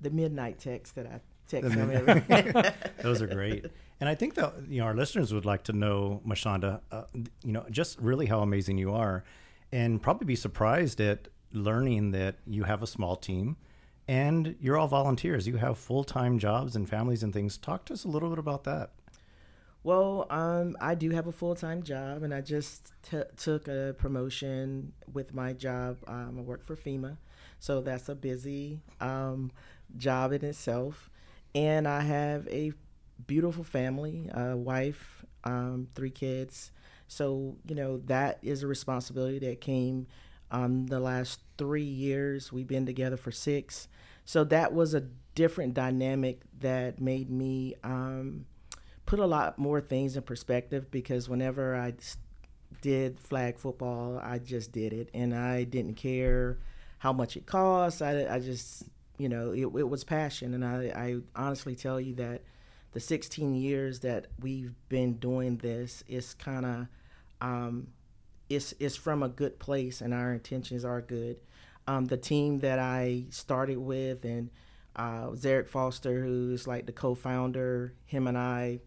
The 0.00 0.10
midnight 0.10 0.58
text 0.58 0.94
that 0.96 1.06
I 1.06 1.20
text 1.48 1.74
them 1.74 2.72
Those 3.02 3.22
are 3.22 3.26
great. 3.26 3.66
And 4.00 4.08
I 4.08 4.14
think 4.14 4.34
that 4.34 4.54
you 4.68 4.80
know 4.80 4.86
our 4.86 4.94
listeners 4.94 5.32
would 5.32 5.44
like 5.44 5.64
to 5.64 5.72
know, 5.72 6.20
Mashonda, 6.26 6.80
uh, 6.90 7.04
you 7.44 7.52
know, 7.52 7.64
just 7.70 7.98
really 8.00 8.26
how 8.26 8.40
amazing 8.40 8.78
you 8.78 8.92
are, 8.92 9.24
and 9.72 10.02
probably 10.02 10.26
be 10.26 10.36
surprised 10.36 11.00
at 11.00 11.28
learning 11.52 12.10
that 12.10 12.36
you 12.46 12.64
have 12.64 12.82
a 12.82 12.86
small 12.86 13.16
team, 13.16 13.56
and 14.08 14.56
you're 14.60 14.76
all 14.76 14.88
volunteers. 14.88 15.46
You 15.46 15.56
have 15.56 15.78
full 15.78 16.04
time 16.04 16.38
jobs 16.38 16.76
and 16.76 16.88
families 16.88 17.22
and 17.22 17.32
things. 17.32 17.56
Talk 17.56 17.84
to 17.86 17.92
us 17.92 18.04
a 18.04 18.08
little 18.08 18.28
bit 18.28 18.38
about 18.38 18.64
that. 18.64 18.90
Well, 19.84 20.26
um, 20.30 20.76
I 20.80 20.96
do 20.96 21.10
have 21.12 21.26
a 21.28 21.32
full 21.32 21.54
time 21.54 21.82
job, 21.82 22.24
and 22.24 22.34
I 22.34 22.40
just 22.42 22.92
t- 23.02 23.22
took 23.36 23.68
a 23.68 23.94
promotion 23.98 24.92
with 25.12 25.34
my 25.34 25.52
job. 25.52 25.98
Um, 26.06 26.36
I 26.38 26.42
work 26.42 26.64
for 26.64 26.76
FEMA, 26.76 27.18
so 27.60 27.82
that's 27.82 28.08
a 28.08 28.16
busy 28.16 28.80
um, 29.00 29.52
job 29.98 30.32
in 30.32 30.44
itself. 30.44 31.10
And 31.54 31.86
I 31.86 32.00
have 32.00 32.48
a 32.48 32.72
beautiful 33.26 33.64
family, 33.64 34.28
a 34.34 34.56
wife, 34.56 35.24
um, 35.44 35.88
three 35.94 36.10
kids. 36.10 36.72
So, 37.08 37.56
you 37.68 37.74
know, 37.74 37.98
that 38.06 38.38
is 38.42 38.62
a 38.62 38.66
responsibility 38.66 39.38
that 39.40 39.60
came 39.60 40.06
um, 40.50 40.86
the 40.86 41.00
last 41.00 41.40
three 41.58 41.82
years. 41.84 42.52
We've 42.52 42.66
been 42.66 42.86
together 42.86 43.18
for 43.18 43.32
six. 43.32 43.88
So 44.24 44.44
that 44.44 44.72
was 44.72 44.94
a 44.94 45.02
different 45.34 45.74
dynamic 45.74 46.40
that 46.60 47.00
made 47.00 47.30
me 47.30 47.74
um, 47.84 48.46
put 49.14 49.22
a 49.22 49.26
lot 49.26 49.56
more 49.56 49.80
things 49.80 50.16
in 50.16 50.22
perspective 50.24 50.90
because 50.90 51.28
whenever 51.28 51.76
I 51.76 51.94
did 52.80 53.20
flag 53.20 53.58
football, 53.58 54.18
I 54.18 54.40
just 54.40 54.72
did 54.72 54.92
it, 54.92 55.08
and 55.14 55.32
I 55.32 55.62
didn't 55.62 55.94
care 55.94 56.58
how 56.98 57.12
much 57.12 57.36
it 57.36 57.46
cost. 57.46 58.02
I, 58.02 58.26
I 58.28 58.40
just, 58.40 58.88
you 59.16 59.28
know, 59.28 59.52
it, 59.52 59.66
it 59.66 59.88
was 59.88 60.02
passion, 60.02 60.52
and 60.52 60.64
I, 60.64 60.86
I 60.86 61.16
honestly 61.36 61.76
tell 61.76 62.00
you 62.00 62.16
that 62.16 62.42
the 62.90 62.98
16 62.98 63.54
years 63.54 64.00
that 64.00 64.26
we've 64.40 64.74
been 64.88 65.12
doing 65.18 65.58
this 65.58 66.02
is 66.08 66.34
kind 66.34 66.66
of, 66.66 66.86
um, 67.40 67.86
it's 68.48 68.74
it's 68.80 68.96
from 68.96 69.22
a 69.22 69.28
good 69.28 69.60
place, 69.60 70.00
and 70.00 70.12
our 70.12 70.32
intentions 70.32 70.84
are 70.84 71.00
good. 71.00 71.36
Um, 71.86 72.06
the 72.06 72.16
team 72.16 72.58
that 72.60 72.80
I 72.80 73.26
started 73.30 73.78
with, 73.78 74.24
and 74.24 74.50
uh, 74.96 75.28
Zarek 75.28 75.68
Foster, 75.68 76.20
who's 76.20 76.66
like 76.66 76.86
the 76.86 76.92
co-founder, 76.92 77.94
him 78.06 78.26
and 78.26 78.36
I 78.36 78.80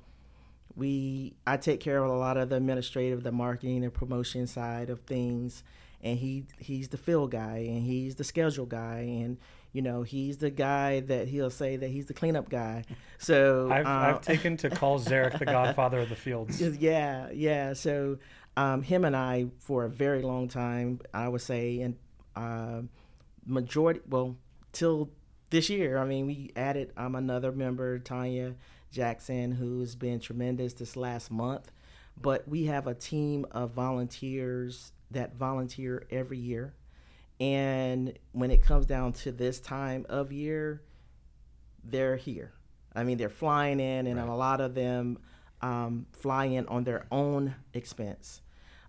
we 0.77 1.33
I 1.45 1.57
take 1.57 1.79
care 1.79 2.03
of 2.03 2.09
a 2.09 2.17
lot 2.17 2.37
of 2.37 2.49
the 2.49 2.55
administrative, 2.55 3.23
the 3.23 3.31
marketing 3.31 3.83
and 3.83 3.93
promotion 3.93 4.45
side 4.45 4.89
of 4.89 5.01
things, 5.01 5.63
and 6.01 6.17
he 6.19 6.45
he's 6.59 6.89
the 6.89 6.97
field 6.97 7.31
guy 7.31 7.65
and 7.67 7.83
he's 7.83 8.15
the 8.15 8.23
schedule 8.23 8.67
guy 8.67 8.99
and 8.99 9.37
you 9.73 9.81
know 9.81 10.03
he's 10.03 10.37
the 10.37 10.51
guy 10.51 10.99
that 11.01 11.27
he'll 11.27 11.49
say 11.49 11.75
that 11.77 11.89
he's 11.89 12.05
the 12.05 12.13
cleanup 12.13 12.49
guy. 12.49 12.83
So 13.19 13.71
I've, 13.71 13.87
uh, 13.87 13.89
I've 13.89 14.21
taken 14.21 14.57
to 14.57 14.69
call 14.69 14.99
Zarek 14.99 15.39
the 15.39 15.45
Godfather 15.45 15.97
of 16.01 16.09
the 16.09 16.15
fields. 16.15 16.61
Yeah, 16.79 17.31
yeah. 17.33 17.73
So 17.73 18.19
um, 18.55 18.83
him 18.83 19.05
and 19.05 19.15
I 19.15 19.47
for 19.57 19.85
a 19.85 19.89
very 19.89 20.21
long 20.21 20.47
time, 20.47 20.99
I 21.15 21.27
would 21.27 21.41
say, 21.41 21.81
and 21.81 21.95
uh, 22.35 22.81
majority 23.43 24.01
well 24.07 24.37
till 24.71 25.09
this 25.49 25.67
year. 25.67 25.97
I 25.97 26.05
mean, 26.05 26.27
we 26.27 26.51
added 26.55 26.93
um, 26.95 27.15
another 27.15 27.51
member, 27.51 27.97
Tanya 27.97 28.53
Jackson, 28.91 29.51
who's 29.51 29.95
been 29.95 30.19
tremendous 30.19 30.73
this 30.73 30.95
last 30.95 31.31
month. 31.31 31.71
But 32.19 32.47
we 32.47 32.65
have 32.65 32.87
a 32.87 32.93
team 32.93 33.45
of 33.51 33.71
volunteers 33.71 34.91
that 35.11 35.35
volunteer 35.35 36.07
every 36.09 36.39
year. 36.39 36.73
And 37.39 38.17
when 38.31 38.49
it 38.49 38.63
comes 38.63 38.85
down 38.85 39.13
to 39.13 39.31
this 39.31 39.59
time 39.59 40.05
of 40.09 40.31
year, 40.31 40.81
they're 41.83 42.15
here. 42.15 42.53
I 42.95 43.03
mean, 43.03 43.17
they're 43.17 43.29
flying 43.29 43.79
in, 43.79 44.07
and 44.07 44.17
right. 44.17 44.27
a 44.27 44.33
lot 44.33 44.59
of 44.59 44.73
them 44.73 45.19
um, 45.61 46.07
fly 46.11 46.45
in 46.45 46.65
on 46.67 46.83
their 46.83 47.05
own 47.11 47.53
expense. 47.73 48.41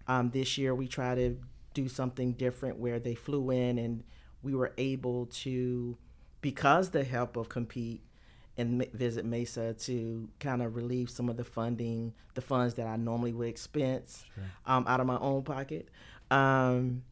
Um, 0.06 0.30
this 0.30 0.56
year, 0.56 0.74
we 0.74 0.88
try 0.88 1.14
to 1.14 1.36
do 1.74 1.88
something 1.88 2.32
different 2.32 2.78
where 2.78 2.98
they 2.98 3.14
flew 3.14 3.50
in 3.50 3.78
and 3.78 4.02
we 4.42 4.54
were 4.54 4.72
able 4.78 5.26
to, 5.26 5.98
because 6.40 6.90
the 6.90 7.04
help 7.04 7.36
of 7.36 7.48
Compete, 7.48 8.02
and 8.58 8.84
visit 8.92 9.24
Mesa 9.24 9.72
to 9.72 10.28
kind 10.40 10.62
of 10.62 10.74
relieve 10.74 11.08
some 11.08 11.28
of 11.28 11.36
the 11.36 11.44
funding, 11.44 12.12
the 12.34 12.40
funds 12.40 12.74
that 12.74 12.86
I 12.86 12.96
normally 12.96 13.32
would 13.32 13.48
expense 13.48 14.24
sure. 14.34 14.44
um, 14.66 14.84
out 14.88 15.00
of 15.00 15.06
my 15.06 15.18
own 15.18 15.44
pocket. 15.44 15.88
Um, 16.30 17.04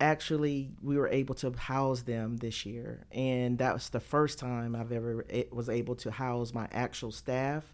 actually, 0.00 0.70
we 0.82 0.96
were 0.96 1.08
able 1.08 1.34
to 1.36 1.52
house 1.52 2.02
them 2.02 2.38
this 2.38 2.64
year, 2.64 3.06
and 3.12 3.58
that 3.58 3.74
was 3.74 3.90
the 3.90 4.00
first 4.00 4.38
time 4.38 4.74
I've 4.74 4.90
ever 4.90 5.24
was 5.52 5.68
able 5.68 5.94
to 5.96 6.10
house 6.10 6.54
my 6.54 6.66
actual 6.72 7.12
staff. 7.12 7.72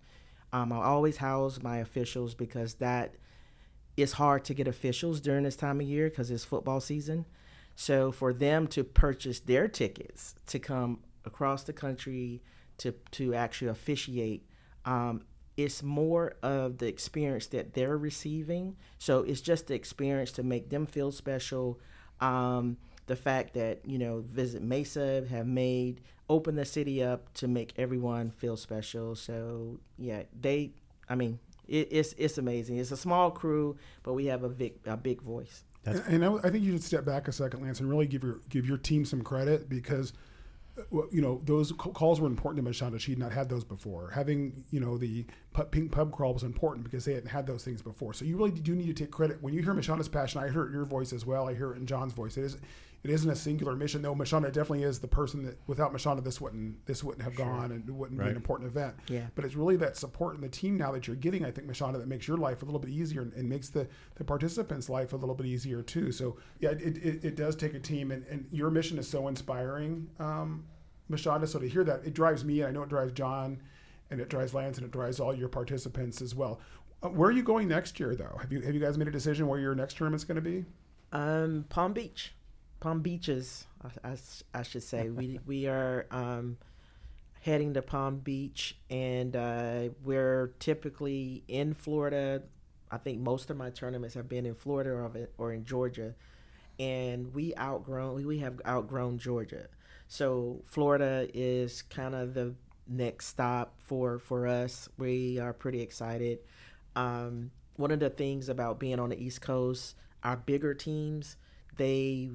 Um, 0.52 0.72
I 0.72 0.82
always 0.84 1.16
house 1.16 1.62
my 1.62 1.78
officials 1.78 2.34
because 2.34 2.74
that 2.74 3.14
it's 3.96 4.12
hard 4.12 4.44
to 4.46 4.54
get 4.54 4.66
officials 4.66 5.20
during 5.20 5.44
this 5.44 5.56
time 5.56 5.80
of 5.80 5.86
year 5.86 6.08
because 6.08 6.30
it's 6.30 6.44
football 6.44 6.80
season. 6.80 7.26
So 7.76 8.12
for 8.12 8.32
them 8.32 8.66
to 8.68 8.84
purchase 8.84 9.40
their 9.40 9.68
tickets 9.68 10.34
to 10.46 10.58
come 10.58 11.00
across 11.24 11.64
the 11.64 11.72
country 11.72 12.42
to 12.78 12.92
to 13.12 13.34
actually 13.34 13.68
officiate. 13.68 14.46
Um, 14.84 15.22
it's 15.56 15.82
more 15.82 16.34
of 16.42 16.78
the 16.78 16.86
experience 16.86 17.46
that 17.48 17.74
they're 17.74 17.96
receiving. 17.96 18.76
So 18.98 19.20
it's 19.20 19.40
just 19.40 19.68
the 19.68 19.74
experience 19.74 20.32
to 20.32 20.42
make 20.42 20.70
them 20.70 20.86
feel 20.86 21.12
special. 21.12 21.78
Um, 22.20 22.76
the 23.06 23.16
fact 23.16 23.54
that 23.54 23.80
you 23.84 23.98
know 23.98 24.20
Visit 24.26 24.62
Mesa 24.62 25.24
have 25.30 25.46
made 25.46 26.00
open 26.28 26.54
the 26.54 26.64
city 26.64 27.02
up 27.02 27.32
to 27.34 27.48
make 27.48 27.72
everyone 27.76 28.30
feel 28.30 28.56
special. 28.56 29.14
So 29.14 29.78
yeah, 29.98 30.22
they. 30.38 30.72
I 31.08 31.14
mean, 31.16 31.38
it, 31.68 31.88
it's 31.90 32.14
it's 32.16 32.38
amazing. 32.38 32.78
It's 32.78 32.90
a 32.90 32.96
small 32.96 33.30
crew, 33.30 33.76
but 34.02 34.14
we 34.14 34.26
have 34.26 34.42
a 34.42 34.48
big 34.48 34.74
a 34.86 34.96
big 34.96 35.20
voice. 35.20 35.64
That's 35.82 36.00
and, 36.00 36.24
and 36.24 36.24
I, 36.24 36.48
I 36.48 36.50
think 36.50 36.64
you 36.64 36.72
should 36.72 36.84
step 36.84 37.04
back 37.04 37.28
a 37.28 37.32
second, 37.32 37.62
Lance, 37.62 37.80
and 37.80 37.88
really 37.88 38.06
give 38.06 38.22
your 38.22 38.40
give 38.48 38.66
your 38.66 38.78
team 38.78 39.04
some 39.04 39.22
credit 39.22 39.68
because 39.68 40.12
you 41.12 41.20
know, 41.20 41.40
those 41.44 41.72
calls 41.72 42.20
were 42.20 42.26
important 42.26 42.64
to 42.64 42.70
Mashonda. 42.70 42.98
She'd 42.98 43.18
not 43.18 43.32
had 43.32 43.48
those 43.48 43.64
before. 43.64 44.10
Having, 44.10 44.64
you 44.70 44.80
know, 44.80 44.98
the 44.98 45.24
pink 45.70 45.92
pub 45.92 46.12
crawl 46.12 46.34
was 46.34 46.42
important 46.42 46.84
because 46.84 47.04
they 47.04 47.14
hadn't 47.14 47.28
had 47.28 47.46
those 47.46 47.64
things 47.64 47.80
before. 47.80 48.12
So 48.12 48.24
you 48.24 48.36
really 48.36 48.50
do 48.50 48.74
need 48.74 48.86
to 48.86 49.04
take 49.04 49.10
credit. 49.12 49.40
When 49.40 49.54
you 49.54 49.62
hear 49.62 49.74
Mashonda's 49.74 50.08
passion, 50.08 50.42
I 50.42 50.50
hear 50.50 50.64
it 50.64 50.68
in 50.68 50.72
your 50.72 50.84
voice 50.84 51.12
as 51.12 51.24
well. 51.24 51.48
I 51.48 51.54
hear 51.54 51.72
it 51.72 51.78
in 51.78 51.86
John's 51.86 52.12
voice. 52.12 52.36
It 52.36 52.44
is, 52.44 52.56
it 53.04 53.10
isn't 53.10 53.30
a 53.30 53.36
singular 53.36 53.76
mission, 53.76 54.00
though. 54.00 54.14
Mashonda 54.14 54.46
definitely 54.46 54.82
is 54.82 54.98
the 54.98 55.06
person 55.06 55.44
that 55.44 55.58
without 55.66 55.92
Mashonda, 55.92 56.24
this 56.24 56.40
wouldn't 56.40 56.86
this 56.86 57.04
wouldn't 57.04 57.22
have 57.22 57.34
sure. 57.34 57.44
gone 57.44 57.70
and 57.70 57.86
it 57.86 57.92
wouldn't 57.92 58.18
right. 58.18 58.26
be 58.26 58.30
an 58.30 58.36
important 58.36 58.70
event. 58.70 58.94
Yeah. 59.08 59.26
But 59.34 59.44
it's 59.44 59.54
really 59.54 59.76
that 59.76 59.98
support 59.98 60.34
in 60.34 60.40
the 60.40 60.48
team 60.48 60.78
now 60.78 60.90
that 60.92 61.06
you're 61.06 61.14
getting. 61.14 61.44
I 61.44 61.50
think 61.50 61.68
Mashonda 61.68 61.98
that 61.98 62.08
makes 62.08 62.26
your 62.26 62.38
life 62.38 62.62
a 62.62 62.64
little 62.64 62.80
bit 62.80 62.90
easier 62.90 63.20
and, 63.20 63.32
and 63.34 63.46
makes 63.46 63.68
the 63.68 63.86
the 64.14 64.24
participants' 64.24 64.88
life 64.88 65.12
a 65.12 65.16
little 65.16 65.34
bit 65.34 65.46
easier 65.46 65.82
too. 65.82 66.12
So 66.12 66.38
yeah, 66.60 66.70
it, 66.70 66.96
it, 66.96 67.24
it 67.24 67.36
does 67.36 67.56
take 67.56 67.74
a 67.74 67.78
team, 67.78 68.10
and, 68.10 68.24
and 68.26 68.46
your 68.50 68.70
mission 68.70 68.98
is 68.98 69.06
so 69.06 69.28
inspiring. 69.28 70.08
Um, 70.18 70.64
Mashonda. 71.10 71.46
So 71.46 71.58
to 71.58 71.68
hear 71.68 71.84
that, 71.84 72.06
it 72.06 72.14
drives 72.14 72.42
me, 72.42 72.60
and 72.60 72.68
I 72.68 72.72
know 72.72 72.82
it 72.84 72.88
drives 72.88 73.12
John, 73.12 73.60
and 74.10 74.18
it 74.18 74.30
drives 74.30 74.54
Lance, 74.54 74.78
and 74.78 74.86
it 74.86 74.92
drives 74.92 75.20
all 75.20 75.34
your 75.34 75.48
participants 75.48 76.22
as 76.22 76.34
well. 76.34 76.60
Uh, 77.02 77.08
where 77.08 77.28
are 77.28 77.32
you 77.32 77.42
going 77.42 77.68
next 77.68 78.00
year, 78.00 78.14
though? 78.14 78.38
Have 78.40 78.50
you 78.50 78.60
have 78.62 78.74
you 78.74 78.80
guys 78.80 78.96
made 78.96 79.08
a 79.08 79.12
decision 79.12 79.46
where 79.46 79.60
your 79.60 79.74
next 79.74 79.98
tournament's 79.98 80.24
going 80.24 80.36
to 80.36 80.40
be? 80.40 80.64
Um, 81.12 81.66
Palm 81.68 81.92
Beach, 81.92 82.34
Palm 82.84 83.00
Beaches, 83.00 83.66
I, 83.82 84.10
I, 84.10 84.16
I 84.52 84.62
should 84.62 84.82
say. 84.82 85.08
we 85.08 85.40
we 85.46 85.66
are 85.68 86.04
um, 86.10 86.58
heading 87.40 87.72
to 87.72 87.80
Palm 87.80 88.18
Beach, 88.18 88.76
and 88.90 89.34
uh, 89.34 89.88
we're 90.04 90.52
typically 90.58 91.44
in 91.48 91.72
Florida. 91.72 92.42
I 92.90 92.98
think 92.98 93.20
most 93.20 93.48
of 93.48 93.56
my 93.56 93.70
tournaments 93.70 94.14
have 94.16 94.28
been 94.28 94.44
in 94.44 94.54
Florida 94.54 94.90
or, 94.90 95.10
or 95.38 95.54
in 95.54 95.64
Georgia, 95.64 96.14
and 96.78 97.32
we 97.32 97.54
outgrown 97.56 98.26
we 98.26 98.40
have 98.40 98.60
outgrown 98.68 99.16
Georgia. 99.16 99.68
So 100.06 100.60
Florida 100.66 101.26
is 101.32 101.80
kind 101.80 102.14
of 102.14 102.34
the 102.34 102.54
next 102.86 103.28
stop 103.28 103.76
for 103.78 104.18
for 104.18 104.46
us. 104.46 104.90
We 104.98 105.38
are 105.38 105.54
pretty 105.54 105.80
excited. 105.80 106.40
Um, 106.94 107.50
one 107.76 107.92
of 107.92 108.00
the 108.00 108.10
things 108.10 108.50
about 108.50 108.78
being 108.78 109.00
on 109.00 109.08
the 109.08 109.18
East 109.18 109.40
Coast, 109.40 109.96
our 110.22 110.36
bigger 110.36 110.74
teams, 110.74 111.38
they 111.78 112.28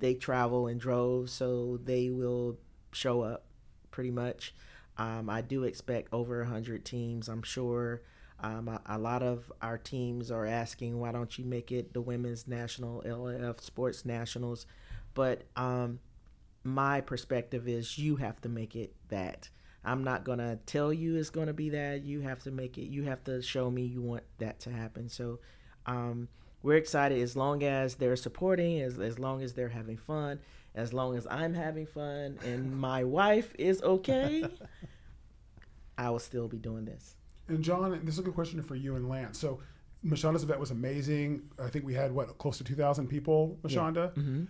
they 0.00 0.14
travel 0.14 0.68
in 0.68 0.78
droves, 0.78 1.32
so 1.32 1.78
they 1.82 2.10
will 2.10 2.58
show 2.92 3.22
up 3.22 3.44
pretty 3.90 4.10
much. 4.10 4.54
Um, 4.98 5.28
I 5.28 5.40
do 5.40 5.64
expect 5.64 6.08
over 6.12 6.38
100 6.38 6.84
teams, 6.84 7.28
I'm 7.28 7.42
sure. 7.42 8.02
Um, 8.40 8.68
a, 8.68 8.80
a, 8.86 8.98
lot 8.98 9.22
of 9.22 9.50
our 9.62 9.78
teams 9.78 10.30
are 10.30 10.46
asking, 10.46 10.98
why 10.98 11.12
don't 11.12 11.38
you 11.38 11.44
make 11.44 11.72
it 11.72 11.94
the 11.94 12.02
Women's 12.02 12.46
National 12.46 13.02
LLF 13.02 13.60
Sports 13.60 14.04
Nationals? 14.04 14.66
But 15.14 15.44
um, 15.56 16.00
my 16.62 17.00
perspective 17.00 17.66
is 17.68 17.96
you 17.96 18.16
have 18.16 18.40
to 18.42 18.48
make 18.48 18.76
it 18.76 18.94
that. 19.08 19.48
I'm 19.84 20.02
not 20.04 20.24
going 20.24 20.38
to 20.38 20.58
tell 20.66 20.92
you 20.92 21.16
it's 21.16 21.30
going 21.30 21.46
to 21.46 21.54
be 21.54 21.70
that. 21.70 22.02
You 22.04 22.20
have 22.20 22.42
to 22.42 22.50
make 22.50 22.76
it, 22.76 22.86
you 22.86 23.04
have 23.04 23.22
to 23.24 23.40
show 23.40 23.70
me 23.70 23.82
you 23.82 24.02
want 24.02 24.24
that 24.38 24.60
to 24.60 24.70
happen. 24.70 25.08
So 25.08 25.38
um, 25.86 26.28
we're 26.66 26.76
excited 26.76 27.22
as 27.22 27.36
long 27.36 27.62
as 27.62 27.94
they're 27.94 28.16
supporting, 28.16 28.80
as, 28.80 28.98
as 28.98 29.20
long 29.20 29.40
as 29.40 29.54
they're 29.54 29.68
having 29.68 29.96
fun, 29.96 30.40
as 30.74 30.92
long 30.92 31.16
as 31.16 31.24
I'm 31.30 31.54
having 31.54 31.86
fun 31.86 32.38
and 32.44 32.76
my 32.80 33.04
wife 33.04 33.54
is 33.56 33.80
okay, 33.82 34.44
I 35.96 36.10
will 36.10 36.18
still 36.18 36.48
be 36.48 36.58
doing 36.58 36.84
this. 36.84 37.14
And 37.46 37.62
John, 37.62 38.00
this 38.04 38.14
is 38.14 38.18
a 38.18 38.22
good 38.22 38.34
question 38.34 38.60
for 38.62 38.74
you 38.74 38.96
and 38.96 39.08
Lance. 39.08 39.38
So 39.38 39.60
Mashonda's 40.04 40.42
event 40.42 40.58
was 40.58 40.72
amazing. 40.72 41.42
I 41.62 41.68
think 41.68 41.84
we 41.84 41.94
had 41.94 42.10
what 42.10 42.36
close 42.38 42.58
to 42.58 42.64
2,000 42.64 43.06
people. 43.06 43.56
Mashonda. 43.62 44.16
Yeah. 44.16 44.22
Mm-hmm. 44.22 44.44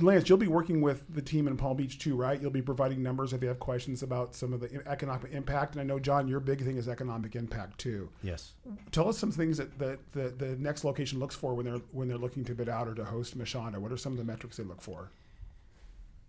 Lance, 0.00 0.28
you'll 0.28 0.38
be 0.38 0.48
working 0.48 0.80
with 0.80 1.04
the 1.14 1.20
team 1.20 1.46
in 1.46 1.56
Palm 1.56 1.76
Beach 1.76 1.98
too, 1.98 2.16
right? 2.16 2.40
You'll 2.40 2.50
be 2.50 2.62
providing 2.62 3.02
numbers 3.02 3.32
if 3.32 3.40
they 3.40 3.46
have 3.46 3.58
questions 3.58 4.02
about 4.02 4.34
some 4.34 4.52
of 4.52 4.60
the 4.60 4.82
economic 4.86 5.32
impact. 5.32 5.74
And 5.74 5.80
I 5.82 5.84
know, 5.84 5.98
John, 5.98 6.28
your 6.28 6.40
big 6.40 6.64
thing 6.64 6.78
is 6.78 6.88
economic 6.88 7.36
impact 7.36 7.78
too. 7.78 8.08
Yes. 8.22 8.54
Tell 8.90 9.08
us 9.08 9.18
some 9.18 9.30
things 9.30 9.58
that 9.58 9.78
the, 9.78 9.98
the, 10.12 10.30
the 10.30 10.56
next 10.56 10.84
location 10.84 11.18
looks 11.18 11.34
for 11.34 11.54
when 11.54 11.66
they're 11.66 11.80
when 11.92 12.08
they're 12.08 12.18
looking 12.18 12.44
to 12.44 12.54
bid 12.54 12.68
out 12.68 12.88
or 12.88 12.94
to 12.94 13.04
host 13.04 13.36
Mashonda. 13.36 13.76
What 13.76 13.92
are 13.92 13.96
some 13.98 14.12
of 14.12 14.18
the 14.18 14.24
metrics 14.24 14.56
they 14.56 14.64
look 14.64 14.80
for? 14.80 15.10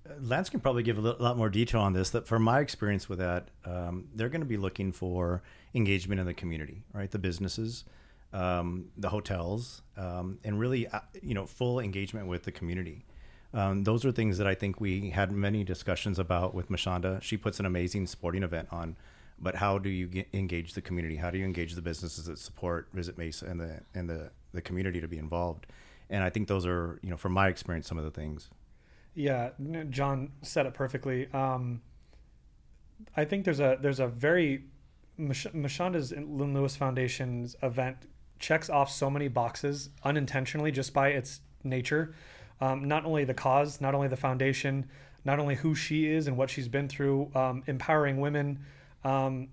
Uh, 0.05 0.13
Lance 0.19 0.49
can 0.49 0.59
probably 0.59 0.83
give 0.83 0.97
a 0.97 1.01
lot 1.01 1.37
more 1.37 1.49
detail 1.49 1.81
on 1.81 1.93
this. 1.93 2.09
That 2.09 2.27
from 2.27 2.43
my 2.43 2.59
experience 2.59 3.07
with 3.07 3.19
that, 3.19 3.47
um, 3.63 4.09
they're 4.13 4.29
going 4.29 4.41
to 4.41 4.47
be 4.47 4.57
looking 4.57 4.91
for 4.91 5.41
engagement 5.73 6.19
in 6.19 6.25
the 6.25 6.33
community, 6.33 6.83
right? 6.93 7.09
The 7.09 7.19
businesses, 7.19 7.85
um, 8.33 8.89
the 8.97 9.09
hotels, 9.09 9.81
um, 9.95 10.39
and 10.43 10.59
really, 10.59 10.87
uh, 10.87 10.99
you 11.21 11.33
know, 11.33 11.45
full 11.45 11.79
engagement 11.79 12.27
with 12.27 12.43
the 12.43 12.51
community. 12.51 13.05
Um, 13.53 13.83
those 13.83 14.03
are 14.03 14.11
things 14.11 14.37
that 14.39 14.47
I 14.47 14.55
think 14.55 14.81
we 14.81 15.11
had 15.11 15.31
many 15.31 15.63
discussions 15.63 16.17
about 16.17 16.55
with 16.55 16.69
Mashonda. 16.69 17.21
She 17.21 17.37
puts 17.37 17.59
an 17.59 17.65
amazing 17.65 18.07
sporting 18.07 18.41
event 18.41 18.69
on, 18.71 18.95
but 19.39 19.55
how 19.55 19.77
do 19.77 19.89
you 19.89 20.07
get, 20.07 20.27
engage 20.33 20.73
the 20.73 20.81
community? 20.81 21.17
How 21.17 21.29
do 21.29 21.37
you 21.37 21.45
engage 21.45 21.75
the 21.75 21.81
businesses 21.81 22.25
that 22.25 22.39
support 22.39 22.87
Visit 22.93 23.17
Mesa 23.17 23.45
and 23.45 23.59
the 23.59 23.81
and 23.93 24.09
the 24.09 24.31
the 24.53 24.61
community 24.61 24.99
to 25.01 25.07
be 25.07 25.17
involved? 25.17 25.67
And 26.09 26.23
I 26.23 26.29
think 26.29 26.47
those 26.47 26.65
are, 26.65 26.99
you 27.03 27.09
know, 27.09 27.17
from 27.17 27.33
my 27.33 27.47
experience, 27.47 27.87
some 27.87 27.97
of 27.97 28.03
the 28.03 28.11
things. 28.11 28.49
Yeah, 29.15 29.51
John 29.89 30.31
said 30.41 30.65
it 30.65 30.73
perfectly. 30.73 31.27
Um, 31.33 31.81
I 33.15 33.25
think 33.25 33.45
there's 33.45 33.59
a 33.59 33.77
there's 33.79 33.99
a 33.99 34.07
very 34.07 34.63
Mashonda's 35.19 36.11
Lynn 36.11 36.53
Lewis 36.53 36.75
Foundation's 36.75 37.55
event 37.61 37.97
checks 38.39 38.69
off 38.69 38.89
so 38.89 39.09
many 39.09 39.27
boxes 39.27 39.89
unintentionally 40.03 40.71
just 40.71 40.93
by 40.93 41.09
its 41.09 41.41
nature. 41.63 42.15
Um, 42.63 42.87
not 42.87 43.03
only 43.03 43.25
the 43.25 43.33
cause, 43.33 43.81
not 43.81 43.93
only 43.93 44.07
the 44.07 44.15
foundation, 44.15 44.87
not 45.25 45.37
only 45.37 45.55
who 45.55 45.75
she 45.75 46.07
is 46.07 46.27
and 46.27 46.37
what 46.37 46.49
she's 46.49 46.69
been 46.69 46.87
through, 46.87 47.29
um, 47.35 47.61
empowering 47.67 48.21
women, 48.21 48.59
um, 49.03 49.49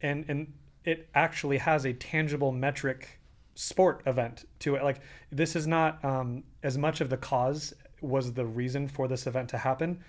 and 0.00 0.24
and 0.26 0.50
it 0.86 1.10
actually 1.14 1.58
has 1.58 1.84
a 1.84 1.92
tangible 1.92 2.50
metric 2.50 3.20
sport 3.54 4.02
event 4.06 4.46
to 4.60 4.74
it. 4.74 4.82
Like 4.82 5.02
this 5.30 5.54
is 5.54 5.66
not 5.66 6.02
um, 6.02 6.42
as 6.62 6.78
much 6.78 7.02
of 7.02 7.10
the 7.10 7.18
cause 7.18 7.74
was 8.00 8.32
the 8.32 8.46
reason 8.46 8.88
for 8.88 9.06
this 9.06 9.26
event 9.26 9.50
to 9.50 9.58
happen. 9.58 10.02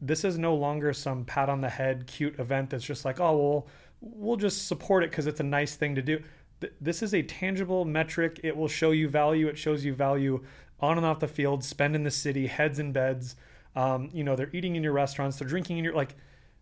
This 0.00 0.24
is 0.24 0.36
no 0.36 0.56
longer 0.56 0.92
some 0.92 1.24
pat 1.24 1.48
on 1.48 1.60
the 1.60 1.68
head, 1.68 2.08
cute 2.08 2.40
event 2.40 2.70
that's 2.70 2.84
just 2.84 3.04
like, 3.04 3.20
oh 3.20 3.36
well, 3.36 3.66
we'll 4.00 4.36
just 4.36 4.66
support 4.66 5.04
it 5.04 5.10
because 5.10 5.28
it's 5.28 5.38
a 5.38 5.44
nice 5.44 5.76
thing 5.76 5.94
to 5.94 6.02
do. 6.02 6.20
This 6.80 7.04
is 7.04 7.14
a 7.14 7.22
tangible 7.22 7.84
metric. 7.84 8.40
It 8.42 8.56
will 8.56 8.66
show 8.66 8.90
you 8.90 9.08
value. 9.08 9.46
It 9.46 9.56
shows 9.56 9.84
you 9.84 9.94
value 9.94 10.42
on 10.80 10.96
and 10.96 11.06
off 11.06 11.20
the 11.20 11.28
field, 11.28 11.64
spend 11.64 11.94
in 11.94 12.04
the 12.04 12.10
city, 12.10 12.46
heads 12.46 12.78
in 12.78 12.92
beds. 12.92 13.36
Um, 13.76 14.10
you 14.12 14.24
know, 14.24 14.36
they're 14.36 14.50
eating 14.52 14.76
in 14.76 14.82
your 14.82 14.92
restaurants, 14.92 15.38
they're 15.38 15.48
drinking 15.48 15.78
in 15.78 15.84
your 15.84 15.94
like 15.94 16.16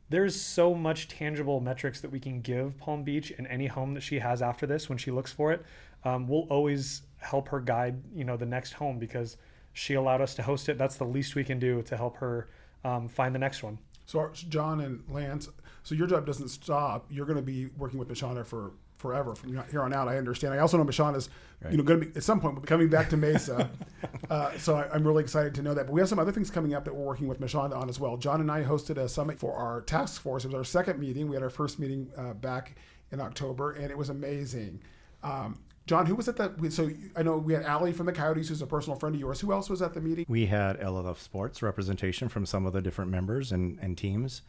there's 0.09 0.41
so 0.41 0.75
much 0.75 1.09
tangible 1.09 1.61
metrics 1.61 2.01
that 2.01 2.11
we 2.11 2.21
can 2.21 2.41
give 2.41 2.79
Palm 2.79 3.03
Beach 3.03 3.33
and 3.37 3.47
any 3.49 3.67
home 3.67 3.95
that 3.95 4.03
she 4.03 4.21
has 4.21 4.41
after 4.41 4.67
this 4.67 4.89
when 4.89 4.99
she 4.99 5.11
looks 5.11 5.33
for 5.33 5.53
it. 5.53 5.65
Um, 6.05 6.29
we'll 6.29 6.47
always 6.49 7.03
help 7.19 7.49
her 7.49 7.61
guide, 7.61 8.01
you 8.15 8.25
know, 8.25 8.37
the 8.37 8.47
next 8.47 8.75
home 8.75 8.99
because 8.99 9.37
she 9.73 9.95
allowed 9.95 10.21
us 10.21 10.35
to 10.37 10.43
host 10.43 10.69
it. 10.69 10.79
That's 10.79 10.97
the 10.97 11.05
least 11.05 11.35
we 11.35 11.43
can 11.43 11.59
do 11.59 11.83
to 11.83 11.97
help 11.97 12.19
her 12.19 12.49
um, 12.85 13.09
find 13.09 13.35
the 13.35 13.39
next 13.41 13.63
one. 13.65 13.79
So, 14.07 14.31
John 14.33 14.81
and 14.81 15.03
Lance, 15.09 15.49
so 15.83 15.97
your 15.97 16.07
job 16.07 16.25
doesn't 16.25 16.49
stop. 16.49 17.07
You're 17.11 17.27
going 17.27 17.37
to 17.37 17.43
be 17.43 17.67
working 17.77 17.99
with 17.99 18.09
Mashonda 18.09 18.47
for 18.47 18.73
forever 19.07 19.35
from 19.37 19.63
here 19.71 19.83
on 19.83 19.93
out. 19.93 20.09
I 20.09 20.19
understand. 20.19 20.53
I 20.53 20.59
also 20.59 20.77
know 20.77 20.85
Mashonda 20.85 21.17
is, 21.17 21.29
right. 21.63 21.71
you 21.71 21.79
know, 21.79 21.85
going 21.85 22.01
to 22.01 22.07
be 22.07 22.17
at 22.17 22.25
some 22.25 22.41
point 22.41 22.67
coming 22.67 22.89
back 22.89 23.09
to 23.11 23.17
Mesa. 23.17 23.71
uh, 24.31 24.59
so 24.59 24.75
I, 24.75 24.95
am 24.97 25.07
really 25.07 25.23
excited 25.23 25.55
to 25.55 25.63
know 25.63 25.75
that. 25.75 25.87
But 25.87 25.93
we 25.93 26.01
have 26.01 26.09
some 26.09 26.19
other 26.19 26.33
things 26.33 26.51
coming 26.51 26.75
up 26.75 26.85
that 26.85 26.95
we're 26.95 27.05
working 27.05 27.29
with 27.29 27.41
Mashonda 27.41 27.77
on 27.77 27.89
as 27.89 28.01
well. 28.01 28.17
John 28.17 28.41
and 28.41 28.51
I 28.51 28.65
hosted 28.65 28.97
a 28.97 29.09
summit 29.09 29.39
for 29.39 29.55
our 29.55 29.83
task 29.83 30.21
force. 30.21 30.45
It 30.45 30.49
was 30.49 30.55
our 30.57 30.65
second 30.65 30.99
meeting. 30.99 31.29
We 31.29 31.37
had 31.37 31.43
our 31.45 31.51
first 31.51 31.79
meeting 31.79 32.11
uh, 32.17 32.35
back 32.35 32.75
in 33.13 33.21
October, 33.21 33.73
and 33.73 33.91
it 33.91 33.97
was 33.97 34.09
amazing. 34.09 34.81
Um, 35.23 35.61
John, 35.87 36.07
who 36.07 36.17
was 36.17 36.27
at 36.27 36.37
that? 36.39 36.73
So 36.73 36.91
I 37.15 37.23
know 37.23 37.37
we 37.37 37.53
had 37.53 37.63
Allie 37.63 37.93
from 37.93 38.07
the 38.07 38.13
Coyotes, 38.13 38.49
who's 38.49 38.61
a 38.61 38.67
personal 38.67 38.99
friend 38.99 39.15
of 39.15 39.21
yours. 39.21 39.41
Who 39.41 39.53
else 39.53 39.71
was 39.71 39.83
at 39.83 39.95
the 39.95 40.01
meeting? 40.01 40.25
We 40.29 40.47
had 40.47 40.81
LLF 40.81 41.19
Sports 41.19 41.63
representation 41.63 42.29
from 42.29 42.45
some 42.45 42.67
of 42.67 42.73
the 42.73 42.83
different 42.83 43.13
members 43.13 43.53
and, 43.53 43.79
and 43.81 43.97
teams. 43.97 44.43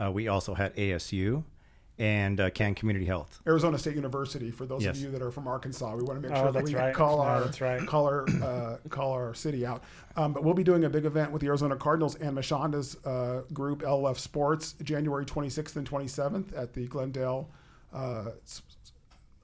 Uh, 0.00 0.12
we 0.12 0.28
also 0.28 0.54
had 0.54 0.74
ASU 0.76 1.42
and 1.98 2.40
uh, 2.40 2.50
Can 2.50 2.74
Community 2.74 3.06
Health. 3.06 3.40
Arizona 3.46 3.78
State 3.78 3.94
University. 3.94 4.50
For 4.50 4.66
those 4.66 4.84
yes. 4.84 4.96
of 4.96 5.02
you 5.02 5.10
that 5.10 5.22
are 5.22 5.30
from 5.30 5.46
Arkansas, 5.46 5.94
we 5.94 6.02
want 6.02 6.20
to 6.20 6.28
make 6.28 6.36
oh, 6.36 6.42
sure 6.42 6.52
that 6.52 6.64
we 6.64 6.74
right. 6.74 6.94
call 6.94 7.20
our 7.20 7.50
right. 7.60 7.86
call 7.86 8.06
our 8.06 8.26
uh, 8.42 8.76
call 8.88 9.12
our 9.12 9.34
city 9.34 9.64
out. 9.64 9.84
Um, 10.16 10.32
but 10.32 10.42
we'll 10.44 10.54
be 10.54 10.64
doing 10.64 10.84
a 10.84 10.90
big 10.90 11.04
event 11.04 11.30
with 11.30 11.40
the 11.40 11.48
Arizona 11.48 11.76
Cardinals 11.76 12.16
and 12.16 12.36
Mashonda's 12.36 12.96
uh, 13.04 13.42
group 13.52 13.82
LF 13.82 14.18
Sports 14.18 14.74
January 14.82 15.24
26th 15.24 15.76
and 15.76 15.88
27th 15.88 16.56
at 16.56 16.72
the 16.72 16.86
Glendale. 16.86 17.50
Uh, 17.92 18.30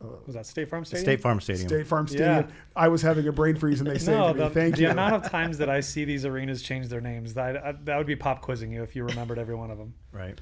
uh, 0.02 0.06
was 0.24 0.34
that 0.34 0.46
State 0.46 0.68
Farm 0.68 0.84
Stadium? 0.84 1.04
State 1.04 1.20
Farm 1.20 1.40
Stadium. 1.40 1.68
State 1.68 1.86
Farm 1.86 2.08
Stadium. 2.08 2.46
Yeah. 2.48 2.54
I 2.74 2.88
was 2.88 3.02
having 3.02 3.28
a 3.28 3.32
brain 3.32 3.56
freeze, 3.56 3.80
and 3.80 3.90
they 3.90 3.98
saved 3.98 4.18
no, 4.18 4.32
me. 4.32 4.40
The, 4.40 4.50
Thank 4.50 4.76
the 4.76 4.82
you. 4.82 4.86
The 4.88 4.92
amount 4.92 5.14
of 5.14 5.30
times 5.30 5.58
that 5.58 5.68
I 5.68 5.80
see 5.80 6.04
these 6.04 6.24
arenas 6.24 6.62
change 6.62 6.88
their 6.88 7.02
names, 7.02 7.34
that 7.34 7.84
that 7.84 7.98
would 7.98 8.06
be 8.06 8.16
pop 8.16 8.40
quizzing 8.40 8.72
you 8.72 8.82
if 8.82 8.96
you 8.96 9.04
remembered 9.04 9.38
every 9.38 9.54
one 9.54 9.70
of 9.70 9.78
them. 9.78 9.94
Right. 10.10 10.40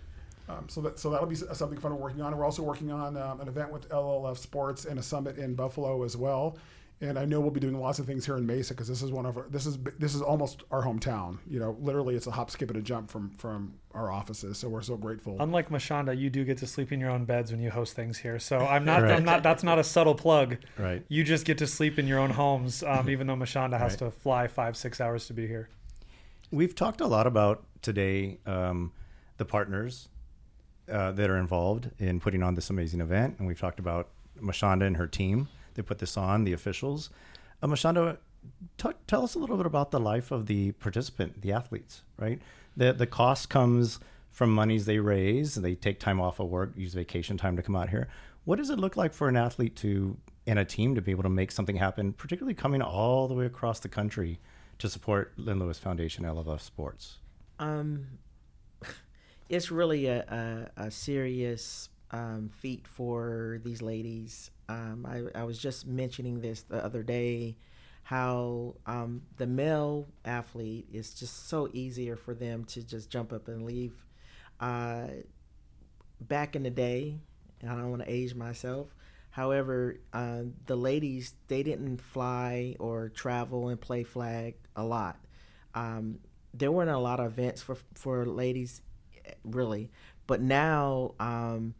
Um, 0.48 0.68
so 0.68 0.80
that 0.82 0.98
so 0.98 1.10
that'll 1.10 1.26
be 1.26 1.34
something 1.34 1.78
fun 1.78 1.92
we're 1.92 2.02
working 2.02 2.22
on. 2.22 2.36
We're 2.36 2.44
also 2.44 2.62
working 2.62 2.90
on 2.90 3.16
um, 3.16 3.40
an 3.40 3.48
event 3.48 3.70
with 3.70 3.88
LLF 3.90 4.38
Sports 4.38 4.84
and 4.84 4.98
a 4.98 5.02
summit 5.02 5.38
in 5.38 5.54
Buffalo 5.54 6.02
as 6.02 6.16
well. 6.16 6.56
And 7.00 7.16
I 7.16 7.24
know 7.24 7.40
we'll 7.40 7.52
be 7.52 7.60
doing 7.60 7.78
lots 7.78 8.00
of 8.00 8.06
things 8.06 8.26
here 8.26 8.36
in 8.36 8.44
Mesa 8.44 8.74
because 8.74 8.88
this 8.88 9.02
is 9.02 9.12
one 9.12 9.24
of 9.24 9.36
our, 9.36 9.46
this 9.48 9.66
is 9.66 9.78
this 9.98 10.16
is 10.16 10.22
almost 10.22 10.64
our 10.72 10.82
hometown. 10.82 11.38
You 11.46 11.60
know, 11.60 11.76
literally 11.80 12.16
it's 12.16 12.26
a 12.26 12.32
hop, 12.32 12.50
skip, 12.50 12.70
and 12.70 12.78
a 12.78 12.82
jump 12.82 13.08
from 13.08 13.30
from 13.30 13.74
our 13.92 14.10
offices. 14.10 14.58
So 14.58 14.68
we're 14.68 14.82
so 14.82 14.96
grateful. 14.96 15.36
Unlike 15.38 15.68
Mashonda, 15.68 16.18
you 16.18 16.28
do 16.28 16.44
get 16.44 16.58
to 16.58 16.66
sleep 16.66 16.90
in 16.90 16.98
your 16.98 17.10
own 17.10 17.24
beds 17.24 17.52
when 17.52 17.60
you 17.60 17.70
host 17.70 17.94
things 17.94 18.18
here. 18.18 18.40
So 18.40 18.58
I'm 18.58 18.84
not 18.84 19.02
right. 19.02 19.12
I'm 19.12 19.24
not 19.24 19.44
that's 19.44 19.62
not 19.62 19.78
a 19.78 19.84
subtle 19.84 20.16
plug. 20.16 20.56
Right. 20.76 21.04
You 21.08 21.22
just 21.22 21.44
get 21.44 21.58
to 21.58 21.68
sleep 21.68 22.00
in 22.00 22.08
your 22.08 22.18
own 22.18 22.30
homes, 22.30 22.82
um, 22.82 23.08
even 23.10 23.28
though 23.28 23.36
Mashonda 23.36 23.78
has 23.78 23.92
right. 23.92 23.98
to 23.98 24.10
fly 24.10 24.48
five 24.48 24.76
six 24.76 25.00
hours 25.00 25.26
to 25.28 25.34
be 25.34 25.46
here. 25.46 25.68
We've 26.50 26.74
talked 26.74 27.00
a 27.00 27.06
lot 27.06 27.28
about 27.28 27.62
today 27.80 28.38
um, 28.44 28.92
the 29.36 29.44
partners 29.44 30.08
uh, 30.90 31.12
that 31.12 31.30
are 31.30 31.36
involved 31.36 31.90
in 31.98 32.20
putting 32.20 32.42
on 32.42 32.54
this 32.54 32.70
amazing 32.70 33.00
event. 33.00 33.36
And 33.38 33.46
we've 33.46 33.58
talked 33.60 33.78
about 33.78 34.08
Mashonda 34.40 34.86
and 34.86 34.96
her 34.96 35.06
team. 35.06 35.48
They 35.74 35.82
put 35.82 35.98
this 35.98 36.16
on, 36.16 36.44
the 36.44 36.52
officials. 36.52 37.10
Uh, 37.62 37.66
Mashonda, 37.66 38.18
t- 38.76 38.88
tell 39.06 39.22
us 39.22 39.34
a 39.34 39.38
little 39.38 39.56
bit 39.56 39.66
about 39.66 39.90
the 39.90 40.00
life 40.00 40.30
of 40.30 40.46
the 40.46 40.72
participant, 40.72 41.40
the 41.42 41.52
athletes, 41.52 42.02
right? 42.18 42.40
The, 42.76 42.92
the 42.92 43.06
cost 43.06 43.48
comes 43.50 44.00
from 44.30 44.50
monies 44.52 44.86
they 44.86 44.98
raise. 44.98 45.56
and 45.56 45.64
They 45.64 45.74
take 45.74 45.98
time 45.98 46.20
off 46.20 46.40
of 46.40 46.48
work, 46.48 46.72
use 46.76 46.94
vacation 46.94 47.36
time 47.36 47.56
to 47.56 47.62
come 47.62 47.76
out 47.76 47.88
here. 47.88 48.08
What 48.44 48.56
does 48.56 48.70
it 48.70 48.78
look 48.78 48.96
like 48.96 49.12
for 49.12 49.28
an 49.28 49.36
athlete 49.36 49.76
to 49.76 50.16
and 50.46 50.58
a 50.58 50.64
team 50.64 50.94
to 50.94 51.02
be 51.02 51.10
able 51.10 51.24
to 51.24 51.28
make 51.28 51.52
something 51.52 51.76
happen, 51.76 52.14
particularly 52.14 52.54
coming 52.54 52.80
all 52.80 53.28
the 53.28 53.34
way 53.34 53.44
across 53.44 53.80
the 53.80 53.88
country 53.88 54.40
to 54.78 54.88
support 54.88 55.32
Lynn 55.36 55.58
Lewis 55.58 55.78
Foundation 55.78 56.24
LLF 56.24 56.60
Sports? 56.60 57.18
Um, 57.58 58.06
it's 59.48 59.70
really 59.70 60.06
a, 60.06 60.68
a, 60.76 60.84
a 60.84 60.90
serious 60.90 61.88
um, 62.10 62.50
feat 62.60 62.86
for 62.86 63.60
these 63.64 63.82
ladies. 63.82 64.50
Um, 64.68 65.06
I, 65.08 65.40
I, 65.40 65.44
was 65.44 65.58
just 65.58 65.86
mentioning 65.86 66.40
this 66.40 66.62
the 66.62 66.84
other 66.84 67.02
day 67.02 67.56
how 68.02 68.74
um, 68.86 69.22
the 69.36 69.46
male 69.46 70.06
athlete 70.24 70.86
is 70.92 71.14
just 71.14 71.48
so 71.48 71.68
easier 71.72 72.16
for 72.16 72.34
them 72.34 72.64
to 72.64 72.82
just 72.82 73.10
jump 73.10 73.32
up 73.32 73.48
and 73.48 73.64
leave. 73.64 73.92
Uh, 74.60 75.08
back 76.20 76.56
in 76.56 76.62
the 76.62 76.70
day, 76.70 77.18
and 77.60 77.70
I 77.70 77.74
don't 77.74 77.90
want 77.90 78.02
to 78.02 78.10
age 78.10 78.34
myself. 78.34 78.88
However, 79.30 80.00
uh, 80.12 80.42
the 80.66 80.76
ladies 80.76 81.34
they 81.48 81.62
didn't 81.62 81.98
fly 81.98 82.76
or 82.78 83.10
travel 83.10 83.68
and 83.68 83.80
play 83.80 84.02
flag 84.04 84.54
a 84.74 84.82
lot. 84.82 85.18
Um, 85.74 86.18
there 86.54 86.72
weren't 86.72 86.90
a 86.90 86.98
lot 86.98 87.20
of 87.20 87.26
events 87.26 87.62
for 87.62 87.76
for 87.94 88.26
ladies 88.26 88.80
really. 89.44 89.90
But 90.26 90.40
now 90.40 91.14
um, 91.18 91.74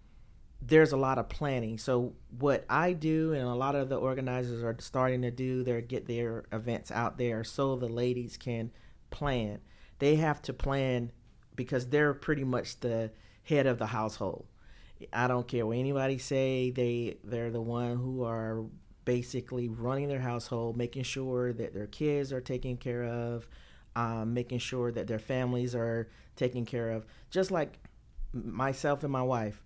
there's 0.61 0.93
a 0.93 0.97
lot 0.97 1.19
of 1.19 1.29
planning. 1.29 1.79
So 1.79 2.15
what 2.39 2.65
I 2.69 2.93
do 2.93 3.33
and 3.33 3.43
a 3.43 3.55
lot 3.55 3.75
of 3.75 3.89
the 3.89 3.97
organizers 3.97 4.63
are 4.63 4.77
starting 4.81 5.23
to 5.23 5.31
do, 5.31 5.63
they 5.63 5.81
get 5.83 6.07
their 6.07 6.45
events 6.53 6.91
out 6.91 7.19
there 7.19 7.45
so 7.45 7.77
the 7.77 7.89
ladies 7.89 8.37
can 8.37 8.73
plan. 9.11 9.61
They 9.99 10.17
have 10.17 10.43
to 10.43 10.53
plan 10.53 11.13
because 11.55 11.89
they're 11.89 12.15
pretty 12.15 12.45
much 12.45 12.81
the 12.81 13.11
head 13.45 13.67
of 13.67 13.79
the 13.79 13.87
household. 13.87 14.47
I 15.13 15.29
don't 15.29 15.47
care 15.47 15.67
what 15.67 15.77
anybody 15.77 16.19
say. 16.19 16.71
They 16.71 17.19
they're 17.23 17.51
the 17.51 17.61
one 17.61 17.97
who 17.97 18.25
are 18.25 18.65
basically 19.05 19.69
running 19.69 20.09
their 20.09 20.21
household, 20.21 20.77
making 20.77 21.05
sure 21.05 21.53
that 21.53 21.73
their 21.73 21.87
kids 21.87 22.33
are 22.33 22.41
taken 22.41 22.77
care 22.77 23.05
of, 23.05 23.49
um, 23.99 24.33
making 24.33 24.61
sure 24.61 24.93
that 24.93 25.09
their 25.09 25.19
families 25.19 25.75
are 25.75 26.09
taken 26.37 26.65
care 26.65 26.91
of. 26.93 27.05
Just 27.31 27.51
like 27.51 27.81
myself 28.33 29.03
and 29.03 29.11
my 29.11 29.23
wife, 29.23 29.61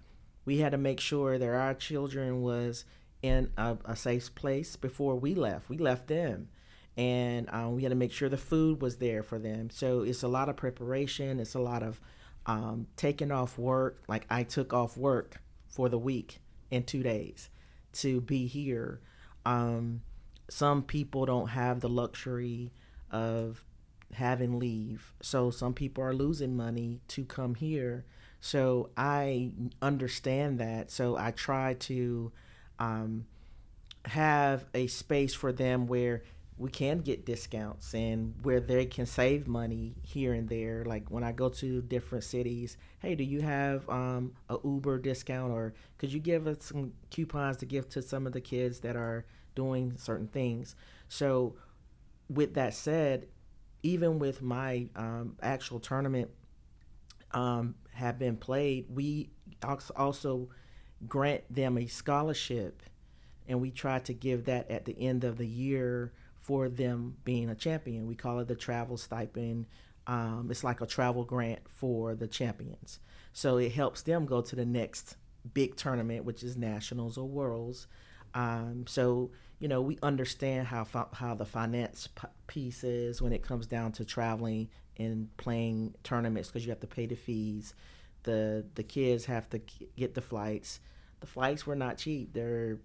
we 0.46 0.58
had 0.58 0.72
to 0.72 0.78
make 0.78 1.00
sure 1.00 1.36
that 1.36 1.48
our 1.48 1.74
children 1.74 2.40
was 2.40 2.86
in 3.20 3.50
a, 3.58 3.76
a 3.84 3.94
safe 3.94 4.34
place 4.34 4.74
before 4.74 5.16
we 5.16 5.34
left. 5.34 5.68
We 5.68 5.76
left 5.76 6.08
them, 6.08 6.48
and 6.96 7.46
um, 7.50 7.76
we 7.76 7.82
had 7.82 7.90
to 7.90 7.94
make 7.94 8.10
sure 8.10 8.30
the 8.30 8.38
food 8.38 8.80
was 8.80 8.96
there 8.96 9.22
for 9.22 9.38
them. 9.38 9.68
So 9.68 10.00
it's 10.00 10.22
a 10.22 10.28
lot 10.28 10.48
of 10.48 10.56
preparation. 10.56 11.38
It's 11.38 11.54
a 11.54 11.60
lot 11.60 11.82
of 11.82 12.00
um, 12.46 12.86
taking 12.96 13.30
off 13.30 13.58
work. 13.58 14.02
Like 14.08 14.24
I 14.30 14.44
took 14.44 14.72
off 14.72 14.96
work 14.96 15.42
for 15.68 15.90
the 15.90 15.98
week 15.98 16.38
in 16.70 16.84
two 16.84 17.02
days 17.02 17.50
to 17.94 18.22
be 18.22 18.46
here. 18.46 19.02
Um, 19.44 20.00
some 20.48 20.82
people 20.82 21.26
don't 21.26 21.48
have 21.48 21.80
the 21.80 21.90
luxury 21.90 22.72
of 23.10 23.62
having 24.14 24.58
leave. 24.58 25.12
So 25.22 25.50
some 25.50 25.74
people 25.74 26.04
are 26.04 26.14
losing 26.14 26.56
money 26.56 27.00
to 27.08 27.24
come 27.24 27.54
here. 27.54 28.04
So 28.40 28.90
I 28.96 29.52
understand 29.80 30.58
that. 30.58 30.90
So 30.90 31.16
I 31.16 31.30
try 31.30 31.74
to 31.74 32.32
um, 32.78 33.26
have 34.04 34.64
a 34.74 34.86
space 34.88 35.34
for 35.34 35.52
them 35.52 35.86
where 35.86 36.22
we 36.58 36.70
can 36.70 36.98
get 36.98 37.24
discounts 37.24 37.94
and 37.94 38.34
where 38.42 38.60
they 38.60 38.84
can 38.84 39.06
save 39.06 39.48
money 39.48 39.94
here 40.02 40.34
and 40.34 40.48
there. 40.48 40.84
Like 40.84 41.10
when 41.10 41.24
I 41.24 41.32
go 41.32 41.48
to 41.48 41.82
different 41.82 42.24
cities, 42.24 42.76
hey, 43.00 43.14
do 43.14 43.24
you 43.24 43.40
have 43.40 43.88
um, 43.88 44.32
a 44.48 44.58
Uber 44.62 44.98
discount 44.98 45.52
or 45.52 45.74
could 45.98 46.12
you 46.12 46.20
give 46.20 46.46
us 46.46 46.58
some 46.60 46.92
coupons 47.10 47.56
to 47.58 47.66
give 47.66 47.88
to 47.90 48.02
some 48.02 48.26
of 48.26 48.32
the 48.32 48.40
kids 48.40 48.80
that 48.80 48.96
are 48.96 49.24
doing 49.54 49.94
certain 49.96 50.28
things? 50.28 50.76
So, 51.08 51.56
with 52.28 52.54
that 52.54 52.74
said, 52.74 53.26
even 53.82 54.18
with 54.18 54.42
my 54.42 54.88
um, 54.96 55.36
actual 55.42 55.80
tournament 55.80 56.30
um, 57.32 57.74
have 57.92 58.18
been 58.18 58.36
played, 58.36 58.86
we 58.88 59.30
also 59.96 60.48
grant 61.08 61.42
them 61.52 61.78
a 61.78 61.86
scholarship, 61.86 62.82
and 63.48 63.60
we 63.60 63.70
try 63.70 63.98
to 64.00 64.12
give 64.12 64.44
that 64.44 64.70
at 64.70 64.84
the 64.84 64.98
end 65.00 65.24
of 65.24 65.38
the 65.38 65.46
year 65.46 66.12
for 66.38 66.68
them 66.68 67.16
being 67.24 67.48
a 67.48 67.54
champion. 67.54 68.06
We 68.06 68.14
call 68.14 68.38
it 68.40 68.48
the 68.48 68.54
travel 68.54 68.96
stipend. 68.96 69.66
Um, 70.06 70.48
it's 70.50 70.64
like 70.64 70.80
a 70.80 70.86
travel 70.86 71.24
grant 71.24 71.60
for 71.68 72.14
the 72.14 72.26
champions. 72.26 72.98
So 73.32 73.56
it 73.56 73.72
helps 73.72 74.02
them 74.02 74.26
go 74.26 74.40
to 74.42 74.56
the 74.56 74.66
next 74.66 75.16
big 75.54 75.76
tournament, 75.76 76.24
which 76.24 76.42
is 76.42 76.56
nationals 76.56 77.16
or 77.16 77.28
worlds. 77.28 77.86
Um, 78.34 78.84
so 78.86 79.30
you 79.62 79.68
know 79.68 79.80
we 79.80 79.96
understand 80.02 80.66
how 80.66 80.84
how 81.12 81.34
the 81.34 81.44
finance 81.44 82.08
piece 82.48 82.82
is 82.82 83.22
when 83.22 83.32
it 83.32 83.44
comes 83.44 83.68
down 83.68 83.92
to 83.92 84.04
traveling 84.04 84.68
and 84.98 85.34
playing 85.36 85.94
tournaments 86.02 86.48
because 86.48 86.66
you 86.66 86.70
have 86.70 86.80
to 86.80 86.88
pay 86.88 87.06
the 87.06 87.14
fees. 87.14 87.72
The 88.24 88.66
the 88.74 88.82
kids 88.82 89.24
have 89.26 89.48
to 89.50 89.60
get 89.96 90.14
the 90.14 90.20
flights. 90.20 90.80
The 91.20 91.28
flights 91.28 91.64
were 91.64 91.76
not 91.76 91.96
cheap. 91.96 92.32
They're 92.34 92.78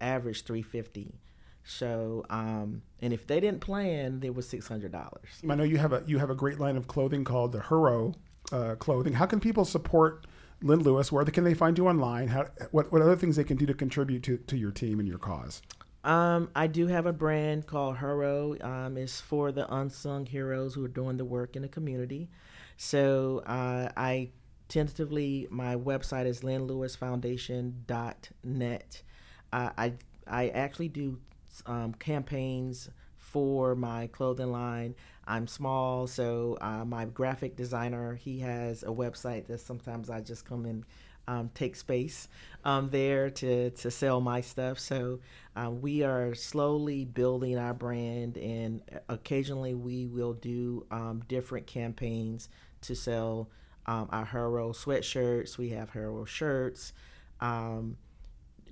average 0.00 0.44
three 0.44 0.62
fifty. 0.62 1.20
So, 1.64 2.24
um, 2.30 2.80
and 3.00 3.12
if 3.12 3.26
they 3.26 3.38
didn't 3.38 3.60
plan, 3.60 4.22
it 4.24 4.34
was 4.34 4.48
six 4.48 4.66
hundred 4.66 4.90
dollars. 4.90 5.28
I 5.46 5.54
know 5.54 5.64
you 5.64 5.76
have 5.76 5.92
a 5.92 6.02
you 6.06 6.18
have 6.18 6.30
a 6.30 6.34
great 6.34 6.58
line 6.58 6.78
of 6.78 6.88
clothing 6.88 7.24
called 7.24 7.52
the 7.52 7.60
Hero 7.60 8.14
uh, 8.52 8.76
clothing. 8.76 9.12
How 9.12 9.26
can 9.26 9.38
people 9.38 9.66
support 9.66 10.26
Lynn 10.62 10.80
Lewis? 10.80 11.12
Where 11.12 11.26
can 11.26 11.44
they 11.44 11.52
find 11.52 11.76
you 11.76 11.88
online? 11.88 12.28
How, 12.28 12.46
what 12.70 12.90
what 12.90 13.02
other 13.02 13.16
things 13.16 13.36
they 13.36 13.44
can 13.44 13.58
do 13.58 13.66
to 13.66 13.74
contribute 13.74 14.22
to, 14.22 14.38
to 14.38 14.56
your 14.56 14.70
team 14.70 14.98
and 14.98 15.06
your 15.06 15.18
cause? 15.18 15.60
Um, 16.04 16.50
I 16.54 16.66
do 16.66 16.88
have 16.88 17.06
a 17.06 17.12
brand 17.12 17.66
called 17.66 17.98
Hero. 17.98 18.56
Um, 18.60 18.96
it's 18.96 19.20
for 19.20 19.52
the 19.52 19.72
unsung 19.72 20.26
heroes 20.26 20.74
who 20.74 20.84
are 20.84 20.88
doing 20.88 21.16
the 21.16 21.24
work 21.24 21.54
in 21.54 21.62
the 21.62 21.68
community. 21.68 22.28
So 22.76 23.42
uh, 23.46 23.90
I 23.96 24.30
tentatively 24.68 25.46
my 25.50 25.76
website 25.76 26.26
is 26.26 26.40
lynnlewisfoundation.net. 26.40 29.02
Uh, 29.52 29.70
I 29.78 29.92
I 30.26 30.48
actually 30.48 30.88
do 30.88 31.18
um, 31.66 31.94
campaigns 31.94 32.90
for 33.18 33.76
my 33.76 34.08
clothing 34.08 34.50
line. 34.50 34.96
I'm 35.26 35.46
small, 35.46 36.08
so 36.08 36.58
uh, 36.60 36.84
my 36.84 37.04
graphic 37.04 37.54
designer 37.56 38.16
he 38.16 38.40
has 38.40 38.82
a 38.82 38.86
website 38.86 39.46
that 39.46 39.60
sometimes 39.60 40.10
I 40.10 40.20
just 40.20 40.44
come 40.44 40.64
and 40.64 40.84
um, 41.28 41.50
take 41.54 41.76
space 41.76 42.28
um, 42.64 42.90
there 42.90 43.30
to 43.30 43.70
to 43.70 43.90
sell 43.90 44.20
my 44.20 44.40
stuff. 44.40 44.78
So 44.78 45.20
uh, 45.56 45.70
we 45.70 46.02
are 46.02 46.34
slowly 46.34 47.04
building 47.04 47.58
our 47.58 47.74
brand, 47.74 48.36
and 48.38 48.82
occasionally 49.08 49.74
we 49.74 50.06
will 50.06 50.34
do 50.34 50.86
um, 50.90 51.22
different 51.28 51.66
campaigns 51.66 52.48
to 52.82 52.94
sell 52.94 53.50
um, 53.86 54.08
our 54.10 54.24
Hero 54.24 54.72
sweatshirts. 54.72 55.58
We 55.58 55.70
have 55.70 55.92
Hero 55.92 56.24
shirts. 56.24 56.92
Um, 57.40 57.96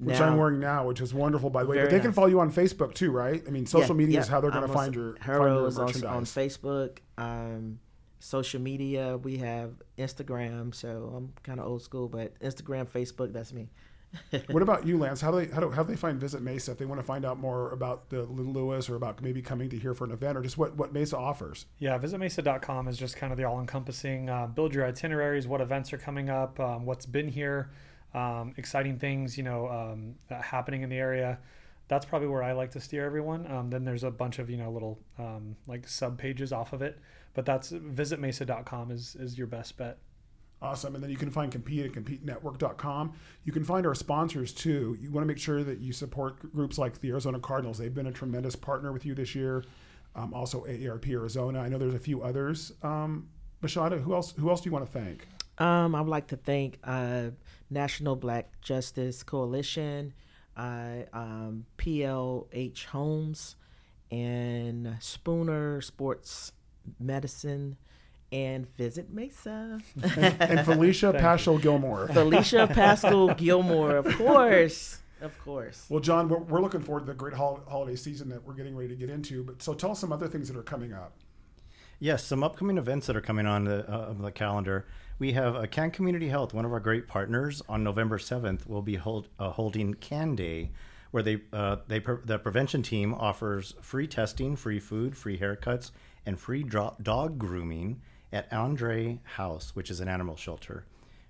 which 0.00 0.20
I'm 0.20 0.38
wearing 0.38 0.60
now, 0.60 0.86
which 0.86 1.00
is 1.02 1.12
wonderful, 1.12 1.50
by 1.50 1.62
the 1.62 1.68
way. 1.68 1.76
But 1.76 1.90
they 1.90 1.96
nice. 1.96 2.04
can 2.04 2.12
follow 2.12 2.28
you 2.28 2.40
on 2.40 2.50
Facebook 2.50 2.94
too, 2.94 3.10
right? 3.10 3.42
I 3.46 3.50
mean, 3.50 3.66
social 3.66 3.94
yeah, 3.94 3.98
media 3.98 4.14
yeah. 4.14 4.20
is 4.20 4.28
how 4.28 4.40
they're 4.40 4.50
going 4.50 4.66
to 4.66 4.72
find 4.72 4.94
your 4.94 5.16
Hero 5.22 5.66
is 5.66 5.78
on, 5.78 5.88
on, 6.06 6.24
Facebook, 6.24 6.98
um, 7.18 7.80
social 8.20 8.61
media. 8.61 9.16
We 9.16 9.38
have 9.38 9.72
Instagram, 9.98 10.74
so 10.74 11.12
I'm 11.16 11.33
kind 11.42 11.59
of 11.59 11.66
old 11.66 11.83
school, 11.83 12.09
but 12.09 12.38
Instagram, 12.40 12.88
Facebook, 12.88 13.33
that's 13.33 13.52
me. 13.52 13.68
what 14.50 14.62
about 14.62 14.87
you, 14.87 14.98
Lance? 14.98 15.20
How 15.20 15.30
do 15.30 15.44
they 15.44 15.52
how 15.52 15.61
do, 15.61 15.70
how 15.70 15.83
do 15.83 15.88
they 15.88 15.96
find 15.96 16.20
Visit 16.20 16.42
Mesa 16.42 16.72
if 16.72 16.78
they 16.78 16.85
want 16.85 17.00
to 17.00 17.06
find 17.06 17.24
out 17.24 17.38
more 17.38 17.70
about 17.70 18.11
the 18.11 18.22
Little 18.22 18.52
Lewis 18.52 18.88
or 18.88 18.96
about 18.96 19.22
maybe 19.22 19.40
coming 19.40 19.68
to 19.70 19.78
here 19.78 19.94
for 19.94 20.04
an 20.04 20.11
event 20.11 20.37
or 20.37 20.42
just 20.42 20.59
what 20.59 20.76
what 20.76 20.92
Mesa 20.92 21.16
offers? 21.16 21.66
Yeah, 21.78 21.96
visitmesa.com 21.98 22.88
is 22.88 22.96
just 22.96 23.16
kind 23.16 23.33
of 23.33 23.37
the 23.37 23.44
all 23.44 23.61
encompassing. 23.61 24.28
Uh, 24.28 24.46
build 24.48 24.74
your 24.74 24.85
itineraries, 24.85 25.46
what 25.46 25.61
events 25.61 25.92
are 25.92 25.98
coming 25.98 26.28
up, 26.28 26.59
um, 26.59 26.87
what's 26.87 27.06
been 27.06 27.28
here 27.28 27.70
um, 28.14 28.54
exciting 28.56 28.98
things, 28.98 29.37
you 29.37 29.44
know, 29.44 29.68
um, 29.68 30.14
happening 30.40 30.83
in 30.83 30.88
the 30.88 30.98
area. 30.98 31.38
That's 31.88 32.06
probably 32.06 32.28
where 32.28 32.42
I 32.42 32.52
like 32.52 32.70
to 32.72 32.80
steer 32.80 33.04
everyone. 33.04 33.50
Um, 33.50 33.70
then 33.70 33.85
there's 33.85 34.04
a 34.04 34.11
bunch 34.11 34.38
of 34.38 34.48
you 34.48 34.56
know 34.56 34.70
little 34.70 34.98
um, 35.18 35.56
like 35.66 35.88
sub 35.88 36.18
pages 36.18 36.52
off 36.52 36.72
of 36.72 36.83
it, 36.83 36.98
but 37.34 37.46
that's 37.46 37.72
visitmesa.com 37.72 38.90
is 38.90 39.16
is 39.16 39.38
your 39.38 39.46
best 39.46 39.76
bet. 39.76 39.98
Awesome. 40.62 40.94
And 40.94 41.02
then 41.02 41.10
you 41.10 41.16
can 41.16 41.30
find 41.30 41.50
Compete 41.50 41.86
at 41.86 41.92
CompeteNetwork.com. 41.92 43.14
You 43.44 43.52
can 43.52 43.64
find 43.64 43.86
our 43.86 43.94
sponsors 43.94 44.52
too. 44.52 44.96
You 45.00 45.10
want 45.10 45.22
to 45.22 45.26
make 45.26 45.38
sure 45.38 45.64
that 45.64 45.78
you 45.78 45.92
support 45.92 46.52
groups 46.52 46.76
like 46.76 47.00
the 47.00 47.08
Arizona 47.08 47.40
Cardinals. 47.40 47.78
They've 47.78 47.94
been 47.94 48.08
a 48.08 48.12
tremendous 48.12 48.56
partner 48.56 48.92
with 48.92 49.06
you 49.06 49.14
this 49.14 49.34
year. 49.34 49.64
Um, 50.14 50.34
also, 50.34 50.64
AARP 50.64 51.08
Arizona. 51.08 51.60
I 51.60 51.68
know 51.68 51.78
there's 51.78 51.94
a 51.94 51.98
few 51.98 52.22
others. 52.22 52.72
Um, 52.82 53.28
Mashonda, 53.62 54.02
who 54.02 54.14
else? 54.14 54.32
Who 54.32 54.50
else 54.50 54.60
do 54.60 54.68
you 54.68 54.72
want 54.72 54.84
to 54.84 54.92
thank? 54.92 55.26
Um, 55.58 55.94
I 55.94 56.00
would 56.00 56.10
like 56.10 56.28
to 56.28 56.36
thank 56.36 56.78
uh, 56.84 57.30
National 57.70 58.16
Black 58.16 58.60
Justice 58.60 59.22
Coalition, 59.22 60.14
uh, 60.56 61.02
um, 61.12 61.66
PLH 61.78 62.86
Homes, 62.86 63.56
and 64.10 64.96
Spooner 65.00 65.80
Sports 65.80 66.52
Medicine, 66.98 67.76
and 68.33 68.66
Visit 68.76 69.12
Mesa. 69.12 69.81
and, 70.03 70.37
and 70.40 70.64
Felicia 70.64 71.12
Paschal 71.12 71.59
Gilmore. 71.59 72.09
Felicia 72.09 72.66
Paschal 72.66 73.35
Gilmore, 73.35 73.96
of 73.96 74.07
course. 74.16 74.98
Of 75.20 75.38
course. 75.40 75.85
Well, 75.88 76.00
John, 76.00 76.29
we're, 76.29 76.38
we're 76.38 76.61
looking 76.62 76.81
forward 76.81 77.00
to 77.00 77.07
the 77.07 77.14
great 77.14 77.35
hol- 77.35 77.61
holiday 77.68 77.96
season 77.96 78.29
that 78.31 78.42
we're 78.44 78.55
getting 78.55 78.74
ready 78.74 78.88
to 78.88 78.94
get 78.96 79.11
into. 79.11 79.42
But 79.44 79.62
so 79.62 79.74
tell 79.74 79.90
us 79.90 79.98
some 80.00 80.12
other 80.12 80.29
things 80.29 80.48
that 80.48 80.57
are 80.57 80.62
coming 80.62 80.92
up. 80.92 81.12
Yes, 81.98 82.24
some 82.24 82.42
upcoming 82.42 82.79
events 82.79 83.07
that 83.09 83.16
are 83.16 83.20
coming 83.20 83.46
on 83.46 83.64
the, 83.64 83.87
uh, 83.90 84.14
the 84.14 84.31
calendar. 84.33 84.87
We 85.18 85.33
have 85.33 85.55
uh, 85.55 85.66
Can 85.66 85.90
Community 85.90 86.29
Health, 86.29 86.55
one 86.55 86.64
of 86.64 86.72
our 86.72 86.81
great 86.81 87.07
partners, 87.07 87.61
on 87.68 87.85
November 87.85 88.16
7th 88.16 88.66
will 88.66 88.81
be 88.81 88.94
hold, 88.94 89.29
uh, 89.38 89.50
holding 89.50 89.92
Can 89.92 90.35
Day, 90.35 90.70
where 91.11 91.22
they 91.22 91.42
uh, 91.53 91.76
they 91.88 92.00
pre- 92.00 92.16
the 92.24 92.38
prevention 92.38 92.83
team 92.83 93.12
offers 93.12 93.74
free 93.83 94.07
testing, 94.07 94.57
free 94.57 94.81
food, 94.81 95.14
free 95.14 95.37
haircuts, 95.37 95.90
and 96.26 96.38
free 96.38 96.62
dog 96.62 97.38
grooming 97.38 98.00
at 98.33 98.52
Andre 98.52 99.20
House, 99.24 99.74
which 99.74 99.90
is 99.90 100.00
an 100.00 100.09
animal 100.09 100.37
shelter. 100.37 100.85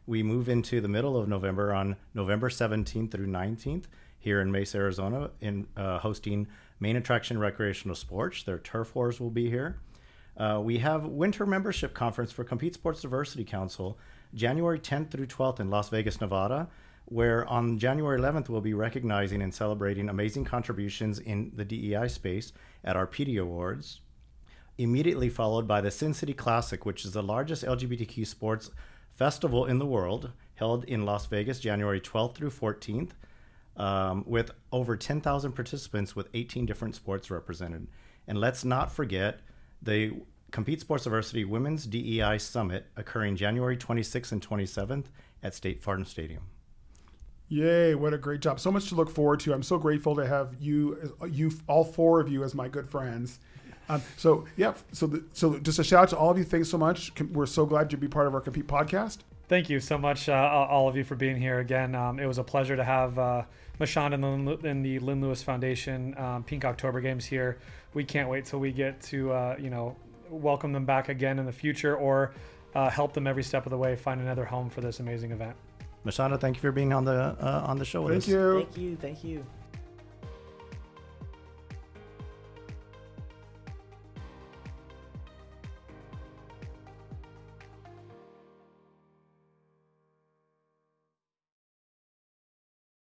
We 0.06 0.22
move 0.22 0.48
into 0.48 0.80
the 0.80 0.88
middle 0.88 1.16
of 1.16 1.28
November 1.28 1.72
on 1.72 1.96
November 2.14 2.48
17th 2.48 3.10
through 3.10 3.26
19th 3.26 3.84
here 4.18 4.40
in 4.40 4.50
Mesa, 4.50 4.78
Arizona, 4.78 5.30
in 5.40 5.66
uh, 5.76 5.98
hosting 5.98 6.46
Main 6.78 6.96
Attraction 6.96 7.38
Recreational 7.38 7.94
Sports. 7.94 8.42
Their 8.42 8.58
turf 8.58 8.94
wars 8.94 9.20
will 9.20 9.30
be 9.30 9.48
here. 9.48 9.78
Uh, 10.36 10.60
we 10.62 10.78
have 10.78 11.06
winter 11.06 11.46
membership 11.46 11.94
conference 11.94 12.32
for 12.32 12.44
Compete 12.44 12.74
Sports 12.74 13.02
Diversity 13.02 13.44
Council, 13.44 13.98
January 14.34 14.78
10th 14.78 15.10
through 15.10 15.26
12th 15.26 15.60
in 15.60 15.70
Las 15.70 15.88
Vegas, 15.88 16.20
Nevada, 16.20 16.68
where 17.06 17.46
on 17.46 17.78
January 17.78 18.18
11th 18.18 18.48
we'll 18.48 18.60
be 18.60 18.74
recognizing 18.74 19.42
and 19.42 19.52
celebrating 19.52 20.08
amazing 20.08 20.44
contributions 20.44 21.18
in 21.18 21.50
the 21.56 21.64
DEI 21.64 22.08
space 22.08 22.52
at 22.84 22.96
our 22.96 23.06
PD 23.06 23.40
Awards. 23.40 24.00
Immediately 24.78 25.28
followed 25.28 25.68
by 25.68 25.80
the 25.80 25.90
Sin 25.90 26.14
City 26.14 26.32
Classic, 26.32 26.86
which 26.86 27.04
is 27.04 27.12
the 27.12 27.22
largest 27.22 27.64
LGBTQ 27.64 28.26
sports 28.26 28.70
festival 29.14 29.66
in 29.66 29.78
the 29.78 29.86
world, 29.86 30.32
held 30.54 30.84
in 30.84 31.04
Las 31.04 31.26
Vegas 31.26 31.60
January 31.60 32.00
12th 32.00 32.34
through 32.34 32.50
14th, 32.50 33.10
um, 33.76 34.24
with 34.26 34.50
over 34.72 34.96
10,000 34.96 35.52
participants 35.52 36.16
with 36.16 36.28
18 36.34 36.66
different 36.66 36.94
sports 36.94 37.30
represented. 37.30 37.86
And 38.26 38.38
let's 38.38 38.64
not 38.64 38.92
forget 38.92 39.40
the 39.82 40.12
Compete 40.50 40.80
Sports 40.80 41.04
Diversity 41.04 41.44
Women's 41.44 41.86
DEI 41.86 42.38
Summit 42.38 42.86
occurring 42.96 43.36
January 43.36 43.76
26th 43.76 44.32
and 44.32 44.46
27th 44.46 45.06
at 45.42 45.54
State 45.54 45.82
Farm 45.82 46.04
Stadium. 46.04 46.42
Yay! 47.48 47.94
What 47.94 48.14
a 48.14 48.18
great 48.18 48.40
job! 48.40 48.60
So 48.60 48.70
much 48.70 48.88
to 48.88 48.94
look 48.94 49.10
forward 49.10 49.40
to. 49.40 49.52
I'm 49.52 49.62
so 49.62 49.78
grateful 49.78 50.14
to 50.16 50.26
have 50.26 50.54
you, 50.60 51.16
you, 51.28 51.50
all 51.66 51.84
four 51.84 52.20
of 52.20 52.28
you, 52.28 52.44
as 52.44 52.54
my 52.54 52.68
good 52.68 52.88
friends. 52.88 53.40
Um, 53.90 54.02
so 54.16 54.44
yeah, 54.56 54.74
so 54.92 55.06
the, 55.06 55.24
so 55.32 55.58
just 55.58 55.78
a 55.80 55.84
shout 55.84 56.04
out 56.04 56.08
to 56.10 56.16
all 56.16 56.30
of 56.30 56.38
you. 56.38 56.44
Thanks 56.44 56.68
so 56.68 56.78
much. 56.78 57.12
We're 57.32 57.46
so 57.46 57.66
glad 57.66 57.90
to 57.90 57.96
be 57.96 58.06
part 58.06 58.26
of 58.28 58.34
our 58.34 58.40
Compete 58.40 58.68
podcast. 58.68 59.18
Thank 59.48 59.68
you 59.68 59.80
so 59.80 59.98
much, 59.98 60.28
uh, 60.28 60.66
all 60.70 60.88
of 60.88 60.96
you, 60.96 61.02
for 61.02 61.16
being 61.16 61.36
here 61.36 61.58
again. 61.58 61.96
Um, 61.96 62.20
it 62.20 62.26
was 62.26 62.38
a 62.38 62.44
pleasure 62.44 62.76
to 62.76 62.84
have 62.84 63.18
uh, 63.18 63.42
Mashawn 63.80 64.14
and, 64.14 64.64
and 64.64 64.84
the 64.84 65.00
Lynn 65.00 65.20
Lewis 65.20 65.42
Foundation 65.42 66.16
um, 66.16 66.44
Pink 66.44 66.64
October 66.64 67.00
Games 67.00 67.24
here. 67.24 67.58
We 67.92 68.04
can't 68.04 68.28
wait 68.28 68.44
till 68.44 68.60
we 68.60 68.70
get 68.70 69.00
to 69.02 69.32
uh, 69.32 69.56
you 69.58 69.70
know 69.70 69.96
welcome 70.30 70.72
them 70.72 70.84
back 70.84 71.08
again 71.08 71.40
in 71.40 71.46
the 71.46 71.52
future 71.52 71.96
or 71.96 72.32
uh, 72.76 72.88
help 72.88 73.12
them 73.12 73.26
every 73.26 73.42
step 73.42 73.66
of 73.66 73.70
the 73.70 73.78
way 73.78 73.96
find 73.96 74.20
another 74.20 74.44
home 74.44 74.70
for 74.70 74.80
this 74.80 75.00
amazing 75.00 75.32
event. 75.32 75.56
Mashonda, 76.06 76.40
thank 76.40 76.54
you 76.54 76.60
for 76.60 76.70
being 76.70 76.92
on 76.92 77.04
the 77.04 77.36
uh, 77.40 77.64
on 77.66 77.76
the 77.76 77.84
show 77.84 78.06
thank 78.08 78.28
you. 78.28 78.60
Thank 78.60 78.76
you. 78.76 78.96
Thank 78.96 79.24
you. 79.24 79.44